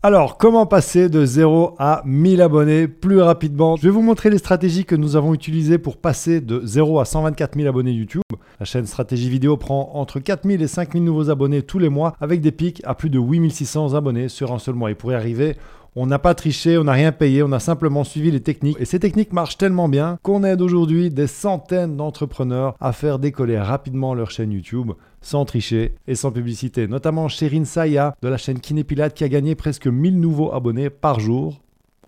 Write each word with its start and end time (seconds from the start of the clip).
Alors, 0.00 0.38
comment 0.38 0.64
passer 0.64 1.08
de 1.08 1.26
0 1.26 1.74
à 1.80 2.02
1000 2.06 2.40
abonnés 2.40 2.86
plus 2.86 3.20
rapidement? 3.20 3.74
Je 3.74 3.82
vais 3.82 3.90
vous 3.90 4.00
montrer 4.00 4.30
les 4.30 4.38
stratégies 4.38 4.84
que 4.84 4.94
nous 4.94 5.16
avons 5.16 5.34
utilisées 5.34 5.78
pour 5.78 5.96
passer 5.96 6.40
de 6.40 6.60
0 6.64 7.00
à 7.00 7.04
124 7.04 7.56
000 7.56 7.68
abonnés 7.68 7.90
YouTube. 7.90 8.22
La 8.60 8.64
chaîne 8.64 8.86
Stratégie 8.86 9.28
Vidéo 9.28 9.56
prend 9.56 9.90
entre 9.94 10.20
4000 10.20 10.62
et 10.62 10.68
5000 10.68 11.02
nouveaux 11.02 11.30
abonnés 11.30 11.62
tous 11.62 11.80
les 11.80 11.88
mois 11.88 12.14
avec 12.20 12.40
des 12.40 12.52
pics 12.52 12.80
à 12.84 12.94
plus 12.94 13.10
de 13.10 13.18
8600 13.18 13.94
abonnés 13.94 14.28
sur 14.28 14.52
un 14.52 14.60
seul 14.60 14.76
mois. 14.76 14.92
Et 14.92 14.94
pour 14.94 15.10
y 15.10 15.16
arriver, 15.16 15.56
on 15.96 16.06
n'a 16.06 16.20
pas 16.20 16.34
triché, 16.34 16.78
on 16.78 16.84
n'a 16.84 16.92
rien 16.92 17.10
payé, 17.10 17.42
on 17.42 17.50
a 17.50 17.58
simplement 17.58 18.04
suivi 18.04 18.30
les 18.30 18.40
techniques. 18.40 18.76
Et 18.78 18.84
ces 18.84 19.00
techniques 19.00 19.32
marchent 19.32 19.58
tellement 19.58 19.88
bien 19.88 20.18
qu'on 20.22 20.44
aide 20.44 20.62
aujourd'hui 20.62 21.10
des 21.10 21.26
centaines 21.26 21.96
d'entrepreneurs 21.96 22.76
à 22.78 22.92
faire 22.92 23.18
décoller 23.18 23.58
rapidement 23.58 24.14
leur 24.14 24.30
chaîne 24.30 24.52
YouTube 24.52 24.92
sans 25.20 25.44
tricher 25.44 25.94
et 26.06 26.14
sans 26.14 26.30
publicité. 26.30 26.86
Notamment 26.86 27.28
Sherin 27.28 27.64
Saya 27.64 28.14
de 28.22 28.28
la 28.28 28.36
chaîne 28.36 28.60
Kinépilate 28.60 29.14
qui 29.14 29.24
a 29.24 29.28
gagné 29.28 29.54
presque 29.54 29.86
1000 29.86 30.20
nouveaux 30.20 30.52
abonnés 30.52 30.90
par 30.90 31.20
jour. 31.20 31.60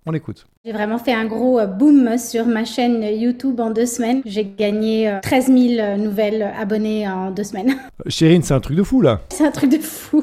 On 0.07 0.15
écoute. 0.15 0.47
J'ai 0.65 0.73
vraiment 0.73 0.99
fait 0.99 1.13
un 1.13 1.27
gros 1.27 1.59
euh, 1.59 1.67
boom 1.67 2.17
sur 2.17 2.47
ma 2.47 2.65
chaîne 2.65 3.03
YouTube 3.03 3.61
en 3.61 3.71
deux 3.71 3.87
semaines. 3.87 4.23
J'ai 4.25 4.45
gagné 4.45 5.19
13 5.23 5.51
euh, 5.51 5.77
000 5.77 5.99
nouvelles 5.99 6.43
abonnés 6.59 7.09
en 7.09 7.31
deux 7.31 7.45
semaines. 7.45 7.77
Sherin, 8.07 8.41
c'est 8.43 8.55
un 8.55 8.61
truc 8.61 8.77
de 8.77 8.83
fou 8.83 9.03
là. 9.03 9.21
C'est 9.31 9.47
un 9.47 9.51
truc 9.51 9.71
de 9.71 9.79
fou. 9.79 10.23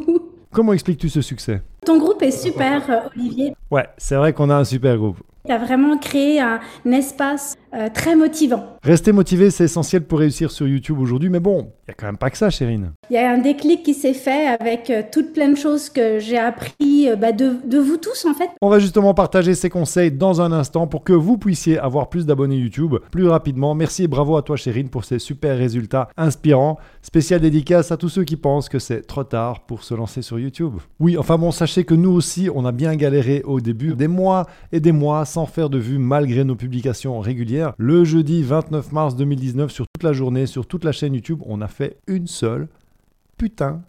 Comment 0.52 0.74
expliques-tu 0.74 1.10
ce 1.10 1.22
succès? 1.22 1.62
Ton 1.86 2.00
groupe 2.00 2.22
est 2.24 2.32
super, 2.32 2.90
euh, 2.90 3.10
Olivier. 3.16 3.54
Ouais, 3.70 3.86
c'est 3.98 4.16
vrai 4.16 4.34
qu'on 4.34 4.50
a 4.50 4.56
un 4.56 4.64
super 4.64 4.98
groupe. 4.98 5.18
Tu 5.46 5.52
as 5.52 5.58
vraiment 5.58 5.98
créé 5.98 6.42
un, 6.42 6.60
espace 6.92 7.56
euh, 7.74 7.90
très 7.94 8.16
motivant. 8.16 8.78
Rester 8.84 9.12
motivé, 9.12 9.50
c'est 9.52 9.66
essentiel 9.66 10.04
pour 10.04 10.20
réussir 10.20 10.52
sur 10.52 10.68
YouTube 10.68 11.00
aujourd'hui, 11.00 11.30
mais 11.30 11.40
bon, 11.40 11.60
il 11.60 11.90
n'y 11.90 11.92
a 11.92 11.94
quand 11.94 12.06
même 12.06 12.18
pas 12.18 12.30
que 12.30 12.38
ça, 12.38 12.50
Chérine. 12.50 12.92
Il 13.10 13.14
y 13.14 13.18
a 13.18 13.32
un 13.32 13.38
déclic 13.38 13.84
qui 13.84 13.94
s'est 13.94 14.14
fait 14.14 14.48
avec 14.48 14.90
euh, 14.90 15.04
toutes 15.12 15.34
plein 15.34 15.50
de 15.50 15.58
choses 15.58 15.90
que 15.90 16.20
j'ai 16.20 16.38
appris 16.38 17.10
bah, 17.20 17.32
de, 17.32 17.56
de, 17.66 17.78
vous 17.78 17.98
tous 17.98 18.26
en 18.26 18.34
fait. 18.34 18.50
On 18.62 18.70
va 18.70 18.80
justement 18.80 19.14
partager 19.14 19.54
ces 19.56 19.70
conseils 19.70 20.12
dans 20.12 20.42
un 20.42 20.52
instant 20.52 20.88
pour 20.88 21.04
que 21.04 21.14
vous 21.14 21.38
puissiez 21.38 21.78
avoir 21.78 22.10
plus 22.10 22.26
d'abonnés 22.26 22.58
YouTube 22.58 22.96
plus 23.12 23.28
rapidement. 23.28 23.76
Merci 23.76 24.04
et 24.04 24.08
bravo 24.08 24.38
à 24.38 24.42
toi, 24.42 24.56
Chérine, 24.56 24.90
pour 24.90 25.06
ces 25.06 25.20
super 25.20 25.58
résultats 25.58 26.10
inspirants. 26.18 26.78
Spécial 27.02 27.40
dédicace 27.40 27.92
à 27.92 27.98
tous 27.98 28.10
ceux 28.10 28.24
qui 28.24 28.36
pensent 28.36 28.70
que 28.70 28.80
c'est 28.80 29.02
trop 29.02 29.24
tard 29.24 29.62
pour 29.66 29.84
se 29.84 29.94
lancer 29.94 30.22
sur 30.22 30.40
YouTube. 30.40 30.76
Oui, 31.00 31.18
enfin 31.18 31.38
bon, 31.38 31.52
sachez 31.52 31.84
que 31.84 31.94
nous 31.94 32.12
aussi, 32.12 32.50
on 32.54 32.66
a 32.66 32.72
bien 32.72 32.96
galéré 32.96 33.42
au 33.46 33.62
début, 33.62 33.94
des 33.94 34.08
mois 34.08 34.46
et 34.72 34.80
des 34.80 34.92
mois 34.92 35.26
sans 35.26 35.46
faire 35.46 35.70
de 35.70 35.78
vues 35.78 36.00
malgré 36.00 36.44
nos 36.44 36.56
publications 36.56 37.20
régulières. 37.20 37.67
Le 37.78 38.04
jeudi 38.04 38.44
29 38.44 38.92
mars 38.92 39.16
2019, 39.16 39.72
sur 39.72 39.86
toute 39.88 40.04
la 40.04 40.14
journée, 40.14 40.46
sur 40.46 40.66
toute 40.66 40.84
la 40.84 40.92
chaîne 40.92 41.14
YouTube, 41.14 41.42
on 41.46 41.62
a 41.62 41.68
fait 41.68 41.98
une 42.08 42.28
seule 42.28 42.68
putain 43.38 43.82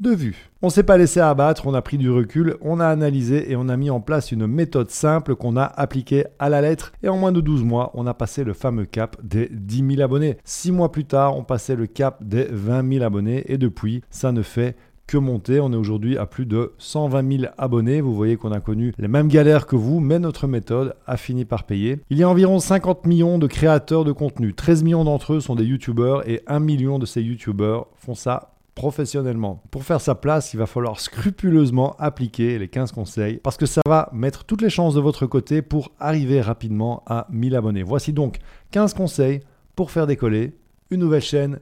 de 0.00 0.10
vues. 0.10 0.50
On 0.62 0.70
s'est 0.70 0.82
pas 0.82 0.98
laissé 0.98 1.20
abattre, 1.20 1.66
on 1.66 1.74
a 1.74 1.82
pris 1.82 1.98
du 1.98 2.10
recul, 2.10 2.56
on 2.60 2.80
a 2.80 2.86
analysé 2.86 3.50
et 3.50 3.56
on 3.56 3.68
a 3.68 3.76
mis 3.76 3.90
en 3.90 4.00
place 4.00 4.32
une 4.32 4.46
méthode 4.46 4.90
simple 4.90 5.36
qu'on 5.36 5.56
a 5.56 5.64
appliquée 5.64 6.24
à 6.38 6.48
la 6.48 6.60
lettre 6.60 6.92
et 7.02 7.08
en 7.08 7.16
moins 7.16 7.32
de 7.32 7.40
12 7.40 7.64
mois, 7.64 7.90
on 7.94 8.06
a 8.06 8.14
passé 8.14 8.44
le 8.44 8.52
fameux 8.52 8.84
cap 8.84 9.16
des 9.22 9.48
10 9.50 9.96
000 9.96 10.02
abonnés. 10.02 10.36
6 10.44 10.72
mois 10.72 10.92
plus 10.92 11.06
tard, 11.06 11.36
on 11.36 11.44
passait 11.44 11.76
le 11.76 11.86
cap 11.86 12.22
des 12.22 12.44
20 12.50 12.92
000 12.92 13.04
abonnés 13.04 13.44
et 13.50 13.58
depuis, 13.58 14.02
ça 14.10 14.32
ne 14.32 14.42
fait 14.42 14.76
que 15.06 15.16
monter. 15.16 15.60
On 15.60 15.72
est 15.72 15.76
aujourd'hui 15.76 16.18
à 16.18 16.26
plus 16.26 16.46
de 16.46 16.72
120 16.78 17.38
000 17.38 17.52
abonnés. 17.58 18.00
Vous 18.00 18.14
voyez 18.14 18.36
qu'on 18.36 18.52
a 18.52 18.60
connu 18.60 18.92
les 18.98 19.08
mêmes 19.08 19.28
galères 19.28 19.66
que 19.66 19.76
vous, 19.76 20.00
mais 20.00 20.18
notre 20.18 20.46
méthode 20.46 20.94
a 21.06 21.16
fini 21.16 21.44
par 21.44 21.64
payer. 21.64 22.00
Il 22.10 22.18
y 22.18 22.22
a 22.22 22.28
environ 22.28 22.58
50 22.58 23.06
millions 23.06 23.38
de 23.38 23.46
créateurs 23.46 24.04
de 24.04 24.12
contenu. 24.12 24.54
13 24.54 24.82
millions 24.82 25.04
d'entre 25.04 25.34
eux 25.34 25.40
sont 25.40 25.54
des 25.54 25.64
YouTubeurs 25.64 26.28
et 26.28 26.42
1 26.46 26.60
million 26.60 26.98
de 26.98 27.06
ces 27.06 27.22
YouTubeurs 27.22 27.86
font 27.96 28.14
ça 28.14 28.52
professionnellement. 28.74 29.62
Pour 29.70 29.84
faire 29.84 30.00
sa 30.00 30.14
place, 30.14 30.52
il 30.52 30.58
va 30.58 30.66
falloir 30.66 31.00
scrupuleusement 31.00 31.96
appliquer 31.98 32.58
les 32.58 32.68
15 32.68 32.92
conseils 32.92 33.40
parce 33.42 33.56
que 33.56 33.66
ça 33.66 33.80
va 33.86 34.10
mettre 34.12 34.44
toutes 34.44 34.60
les 34.62 34.70
chances 34.70 34.94
de 34.94 35.00
votre 35.00 35.26
côté 35.26 35.62
pour 35.62 35.92
arriver 35.98 36.40
rapidement 36.42 37.02
à 37.06 37.26
1000 37.30 37.56
abonnés. 37.56 37.82
Voici 37.82 38.12
donc 38.12 38.38
15 38.72 38.92
conseils 38.94 39.40
pour 39.74 39.90
faire 39.90 40.06
décoller 40.06 40.54
une 40.90 41.00
nouvelle 41.00 41.22
chaîne 41.22 41.58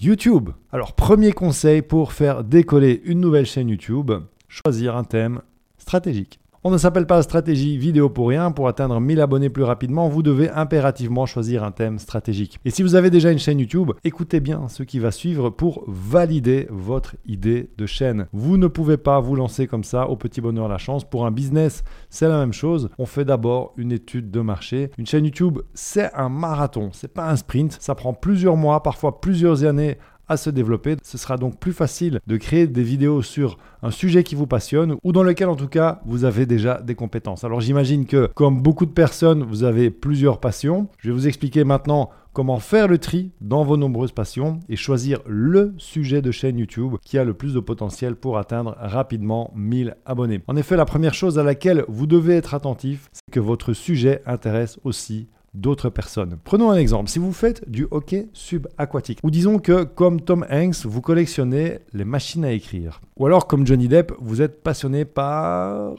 YouTube. 0.00 0.50
Alors 0.72 0.94
premier 0.94 1.32
conseil 1.32 1.82
pour 1.82 2.12
faire 2.12 2.44
décoller 2.44 3.02
une 3.04 3.20
nouvelle 3.20 3.46
chaîne 3.46 3.68
YouTube, 3.68 4.12
choisir 4.48 4.96
un 4.96 5.04
thème 5.04 5.40
stratégique. 5.78 6.40
On 6.66 6.70
ne 6.70 6.78
s'appelle 6.78 7.06
pas 7.06 7.22
stratégie 7.22 7.76
vidéo 7.76 8.08
pour 8.08 8.28
rien. 8.28 8.50
Pour 8.50 8.68
atteindre 8.68 8.98
1000 8.98 9.20
abonnés 9.20 9.50
plus 9.50 9.64
rapidement, 9.64 10.08
vous 10.08 10.22
devez 10.22 10.48
impérativement 10.48 11.26
choisir 11.26 11.62
un 11.62 11.72
thème 11.72 11.98
stratégique. 11.98 12.58
Et 12.64 12.70
si 12.70 12.82
vous 12.82 12.94
avez 12.94 13.10
déjà 13.10 13.30
une 13.30 13.38
chaîne 13.38 13.58
YouTube, 13.58 13.92
écoutez 14.02 14.40
bien 14.40 14.66
ce 14.68 14.82
qui 14.82 14.98
va 14.98 15.10
suivre 15.10 15.50
pour 15.50 15.84
valider 15.86 16.66
votre 16.70 17.16
idée 17.26 17.68
de 17.76 17.84
chaîne. 17.84 18.28
Vous 18.32 18.56
ne 18.56 18.66
pouvez 18.66 18.96
pas 18.96 19.20
vous 19.20 19.36
lancer 19.36 19.66
comme 19.66 19.84
ça 19.84 20.08
au 20.08 20.16
petit 20.16 20.40
bonheur 20.40 20.68
la 20.68 20.78
chance. 20.78 21.04
Pour 21.04 21.26
un 21.26 21.30
business, 21.30 21.84
c'est 22.08 22.28
la 22.28 22.38
même 22.38 22.54
chose. 22.54 22.88
On 22.96 23.04
fait 23.04 23.26
d'abord 23.26 23.74
une 23.76 23.92
étude 23.92 24.30
de 24.30 24.40
marché. 24.40 24.90
Une 24.96 25.06
chaîne 25.06 25.26
YouTube, 25.26 25.58
c'est 25.74 26.14
un 26.14 26.30
marathon, 26.30 26.88
c'est 26.94 27.12
pas 27.12 27.28
un 27.28 27.36
sprint. 27.36 27.76
Ça 27.78 27.94
prend 27.94 28.14
plusieurs 28.14 28.56
mois, 28.56 28.82
parfois 28.82 29.20
plusieurs 29.20 29.64
années 29.64 29.98
à 30.28 30.36
se 30.36 30.50
développer. 30.50 30.96
Ce 31.02 31.18
sera 31.18 31.36
donc 31.36 31.58
plus 31.58 31.72
facile 31.72 32.20
de 32.26 32.36
créer 32.36 32.66
des 32.66 32.82
vidéos 32.82 33.22
sur 33.22 33.58
un 33.82 33.90
sujet 33.90 34.24
qui 34.24 34.34
vous 34.34 34.46
passionne 34.46 34.96
ou 35.02 35.12
dans 35.12 35.22
lequel 35.22 35.48
en 35.48 35.56
tout 35.56 35.68
cas 35.68 36.00
vous 36.06 36.24
avez 36.24 36.46
déjà 36.46 36.80
des 36.80 36.94
compétences. 36.94 37.44
Alors 37.44 37.60
j'imagine 37.60 38.06
que 38.06 38.30
comme 38.34 38.60
beaucoup 38.60 38.86
de 38.86 38.92
personnes, 38.92 39.42
vous 39.42 39.64
avez 39.64 39.90
plusieurs 39.90 40.40
passions. 40.40 40.88
Je 40.98 41.08
vais 41.08 41.14
vous 41.14 41.28
expliquer 41.28 41.64
maintenant 41.64 42.10
comment 42.34 42.58
faire 42.58 42.88
le 42.88 42.98
tri 42.98 43.30
dans 43.40 43.64
vos 43.64 43.76
nombreuses 43.76 44.12
passions 44.12 44.58
et 44.68 44.76
choisir 44.76 45.20
le 45.26 45.72
sujet 45.78 46.20
de 46.20 46.32
chaîne 46.32 46.58
YouTube 46.58 46.96
qui 47.04 47.16
a 47.16 47.24
le 47.24 47.32
plus 47.32 47.54
de 47.54 47.60
potentiel 47.60 48.16
pour 48.16 48.38
atteindre 48.38 48.76
rapidement 48.78 49.52
1000 49.54 49.96
abonnés. 50.04 50.42
En 50.48 50.56
effet, 50.56 50.76
la 50.76 50.84
première 50.84 51.14
chose 51.14 51.38
à 51.38 51.44
laquelle 51.44 51.84
vous 51.86 52.06
devez 52.06 52.34
être 52.34 52.54
attentif, 52.54 53.08
c'est 53.12 53.32
que 53.32 53.40
votre 53.40 53.72
sujet 53.72 54.20
intéresse 54.26 54.80
aussi 54.82 55.28
d'autres 55.54 55.88
personnes. 55.88 56.36
Prenons 56.44 56.70
un 56.70 56.76
exemple. 56.76 57.08
Si 57.08 57.18
vous 57.18 57.32
faites 57.32 57.68
du 57.70 57.86
hockey 57.90 58.28
subaquatique, 58.32 59.20
ou 59.22 59.30
disons 59.30 59.58
que 59.58 59.84
comme 59.84 60.20
Tom 60.20 60.44
Hanks, 60.50 60.84
vous 60.84 61.00
collectionnez 61.00 61.78
les 61.92 62.04
machines 62.04 62.44
à 62.44 62.52
écrire, 62.52 63.00
ou 63.16 63.26
alors 63.26 63.46
comme 63.46 63.66
Johnny 63.66 63.88
Depp, 63.88 64.12
vous 64.20 64.42
êtes 64.42 64.62
passionné 64.62 65.04
par 65.04 65.94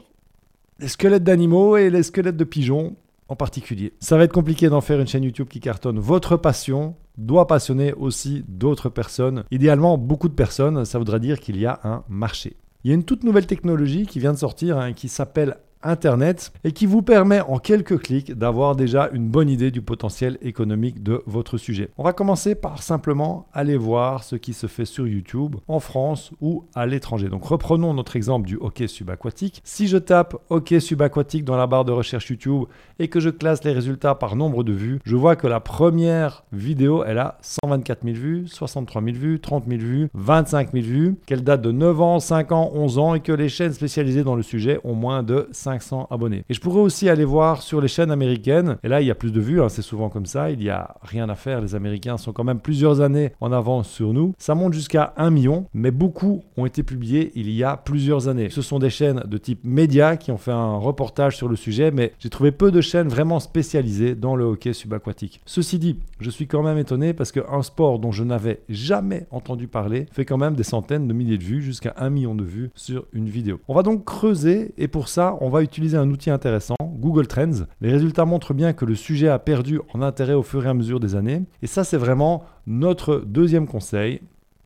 les 0.78 0.88
squelettes 0.88 1.24
d'animaux 1.24 1.76
et 1.76 1.90
les 1.90 2.02
squelettes 2.02 2.36
de 2.36 2.44
pigeons 2.44 2.96
en 3.28 3.36
particulier. 3.36 3.92
Ça 4.00 4.16
va 4.16 4.24
être 4.24 4.32
compliqué 4.32 4.68
d'en 4.68 4.80
faire 4.80 5.00
une 5.00 5.06
chaîne 5.06 5.24
YouTube 5.24 5.48
qui 5.48 5.60
cartonne. 5.60 5.98
Votre 5.98 6.36
passion 6.36 6.94
doit 7.18 7.46
passionner 7.46 7.92
aussi 7.94 8.44
d'autres 8.46 8.88
personnes. 8.88 9.44
Idéalement, 9.50 9.98
beaucoup 9.98 10.28
de 10.28 10.34
personnes, 10.34 10.84
ça 10.84 10.98
voudrait 10.98 11.20
dire 11.20 11.40
qu'il 11.40 11.58
y 11.58 11.66
a 11.66 11.80
un 11.82 12.04
marché. 12.08 12.56
Il 12.84 12.90
y 12.90 12.92
a 12.92 12.94
une 12.94 13.04
toute 13.04 13.24
nouvelle 13.24 13.46
technologie 13.46 14.06
qui 14.06 14.20
vient 14.20 14.32
de 14.32 14.38
sortir 14.38 14.78
hein, 14.78 14.92
qui 14.92 15.08
s'appelle 15.08 15.56
Internet 15.86 16.52
et 16.64 16.72
qui 16.72 16.86
vous 16.86 17.02
permet 17.02 17.40
en 17.40 17.58
quelques 17.58 17.98
clics 17.98 18.32
d'avoir 18.32 18.76
déjà 18.76 19.08
une 19.12 19.28
bonne 19.28 19.48
idée 19.48 19.70
du 19.70 19.82
potentiel 19.82 20.38
économique 20.42 21.02
de 21.02 21.22
votre 21.26 21.58
sujet. 21.58 21.90
On 21.96 22.04
va 22.04 22.12
commencer 22.12 22.54
par 22.54 22.82
simplement 22.82 23.46
aller 23.52 23.76
voir 23.76 24.24
ce 24.24 24.36
qui 24.36 24.52
se 24.52 24.66
fait 24.66 24.84
sur 24.84 25.06
YouTube 25.06 25.56
en 25.68 25.80
France 25.80 26.32
ou 26.40 26.64
à 26.74 26.86
l'étranger. 26.86 27.28
Donc 27.28 27.44
reprenons 27.44 27.94
notre 27.94 28.16
exemple 28.16 28.46
du 28.46 28.56
hockey 28.56 28.88
subaquatique. 28.88 29.60
Si 29.64 29.86
je 29.86 29.98
tape 29.98 30.36
hockey 30.50 30.80
subaquatique 30.80 31.44
dans 31.44 31.56
la 31.56 31.66
barre 31.66 31.84
de 31.84 31.92
recherche 31.92 32.28
YouTube 32.28 32.64
et 32.98 33.08
que 33.08 33.20
je 33.20 33.30
classe 33.30 33.64
les 33.64 33.72
résultats 33.72 34.14
par 34.14 34.36
nombre 34.36 34.64
de 34.64 34.72
vues, 34.72 35.00
je 35.04 35.16
vois 35.16 35.36
que 35.36 35.46
la 35.46 35.60
première 35.60 36.44
vidéo, 36.52 37.04
elle 37.04 37.18
a 37.18 37.38
124 37.42 38.04
000 38.04 38.16
vues, 38.16 38.48
63 38.48 39.02
000 39.02 39.16
vues, 39.16 39.40
30 39.40 39.64
000 39.66 39.80
vues, 39.80 40.08
25 40.14 40.72
000 40.72 40.84
vues, 40.84 41.16
qu'elle 41.26 41.44
date 41.44 41.62
de 41.62 41.72
9 41.72 42.00
ans, 42.00 42.20
5 42.20 42.52
ans, 42.52 42.70
11 42.74 42.98
ans 42.98 43.14
et 43.14 43.20
que 43.20 43.32
les 43.32 43.48
chaînes 43.48 43.72
spécialisées 43.72 44.24
dans 44.24 44.36
le 44.36 44.42
sujet 44.42 44.80
ont 44.84 44.94
moins 44.94 45.22
de 45.22 45.48
500 45.76 46.08
abonnés. 46.10 46.44
Et 46.48 46.54
je 46.54 46.60
pourrais 46.60 46.80
aussi 46.80 47.08
aller 47.08 47.24
voir 47.24 47.62
sur 47.62 47.80
les 47.80 47.88
chaînes 47.88 48.10
américaines, 48.10 48.78
et 48.82 48.88
là 48.88 49.00
il 49.00 49.06
y 49.06 49.10
a 49.10 49.14
plus 49.14 49.32
de 49.32 49.40
vues, 49.40 49.60
hein, 49.60 49.68
c'est 49.68 49.82
souvent 49.82 50.08
comme 50.08 50.26
ça, 50.26 50.50
il 50.50 50.58
n'y 50.58 50.70
a 50.70 50.94
rien 51.02 51.28
à 51.28 51.34
faire, 51.34 51.60
les 51.60 51.74
Américains 51.74 52.16
sont 52.16 52.32
quand 52.32 52.44
même 52.44 52.60
plusieurs 52.60 53.00
années 53.00 53.32
en 53.40 53.52
avance 53.52 53.88
sur 53.88 54.12
nous. 54.12 54.34
Ça 54.38 54.54
monte 54.54 54.72
jusqu'à 54.72 55.12
1 55.16 55.30
million, 55.30 55.66
mais 55.74 55.90
beaucoup 55.90 56.42
ont 56.56 56.66
été 56.66 56.82
publiés 56.82 57.32
il 57.34 57.50
y 57.50 57.62
a 57.62 57.76
plusieurs 57.76 58.28
années. 58.28 58.50
Ce 58.50 58.62
sont 58.62 58.78
des 58.78 58.90
chaînes 58.90 59.22
de 59.26 59.38
type 59.38 59.60
média 59.64 60.16
qui 60.16 60.30
ont 60.30 60.38
fait 60.38 60.52
un 60.52 60.76
reportage 60.76 61.36
sur 61.36 61.48
le 61.48 61.56
sujet, 61.56 61.90
mais 61.90 62.12
j'ai 62.18 62.30
trouvé 62.30 62.52
peu 62.52 62.70
de 62.70 62.80
chaînes 62.80 63.08
vraiment 63.08 63.40
spécialisées 63.40 64.14
dans 64.14 64.36
le 64.36 64.44
hockey 64.44 64.72
subaquatique. 64.72 65.40
Ceci 65.46 65.78
dit, 65.78 65.98
je 66.20 66.30
suis 66.30 66.46
quand 66.46 66.62
même 66.62 66.78
étonné 66.78 67.12
parce 67.12 67.32
qu'un 67.32 67.62
sport 67.62 67.98
dont 67.98 68.12
je 68.12 68.24
n'avais 68.24 68.62
jamais 68.68 69.26
entendu 69.30 69.68
parler 69.68 70.06
fait 70.12 70.24
quand 70.24 70.38
même 70.38 70.54
des 70.54 70.62
centaines 70.62 71.08
de 71.08 71.12
milliers 71.12 71.38
de 71.38 71.44
vues, 71.44 71.62
jusqu'à 71.62 71.94
1 71.98 72.10
million 72.10 72.34
de 72.34 72.44
vues 72.44 72.70
sur 72.74 73.04
une 73.12 73.28
vidéo. 73.28 73.60
On 73.68 73.74
va 73.74 73.82
donc 73.82 74.04
creuser 74.04 74.72
et 74.78 74.88
pour 74.88 75.08
ça, 75.08 75.36
on 75.40 75.48
va 75.48 75.55
utiliser 75.62 75.96
un 75.96 76.10
outil 76.10 76.30
intéressant, 76.30 76.76
Google 76.80 77.26
Trends. 77.26 77.64
Les 77.80 77.92
résultats 77.92 78.24
montrent 78.24 78.54
bien 78.54 78.72
que 78.72 78.84
le 78.84 78.94
sujet 78.94 79.28
a 79.28 79.38
perdu 79.38 79.80
en 79.92 80.02
intérêt 80.02 80.34
au 80.34 80.42
fur 80.42 80.64
et 80.64 80.68
à 80.68 80.74
mesure 80.74 81.00
des 81.00 81.14
années. 81.14 81.42
Et 81.62 81.66
ça, 81.66 81.84
c'est 81.84 81.96
vraiment 81.96 82.44
notre 82.66 83.18
deuxième 83.18 83.66
conseil. 83.66 84.20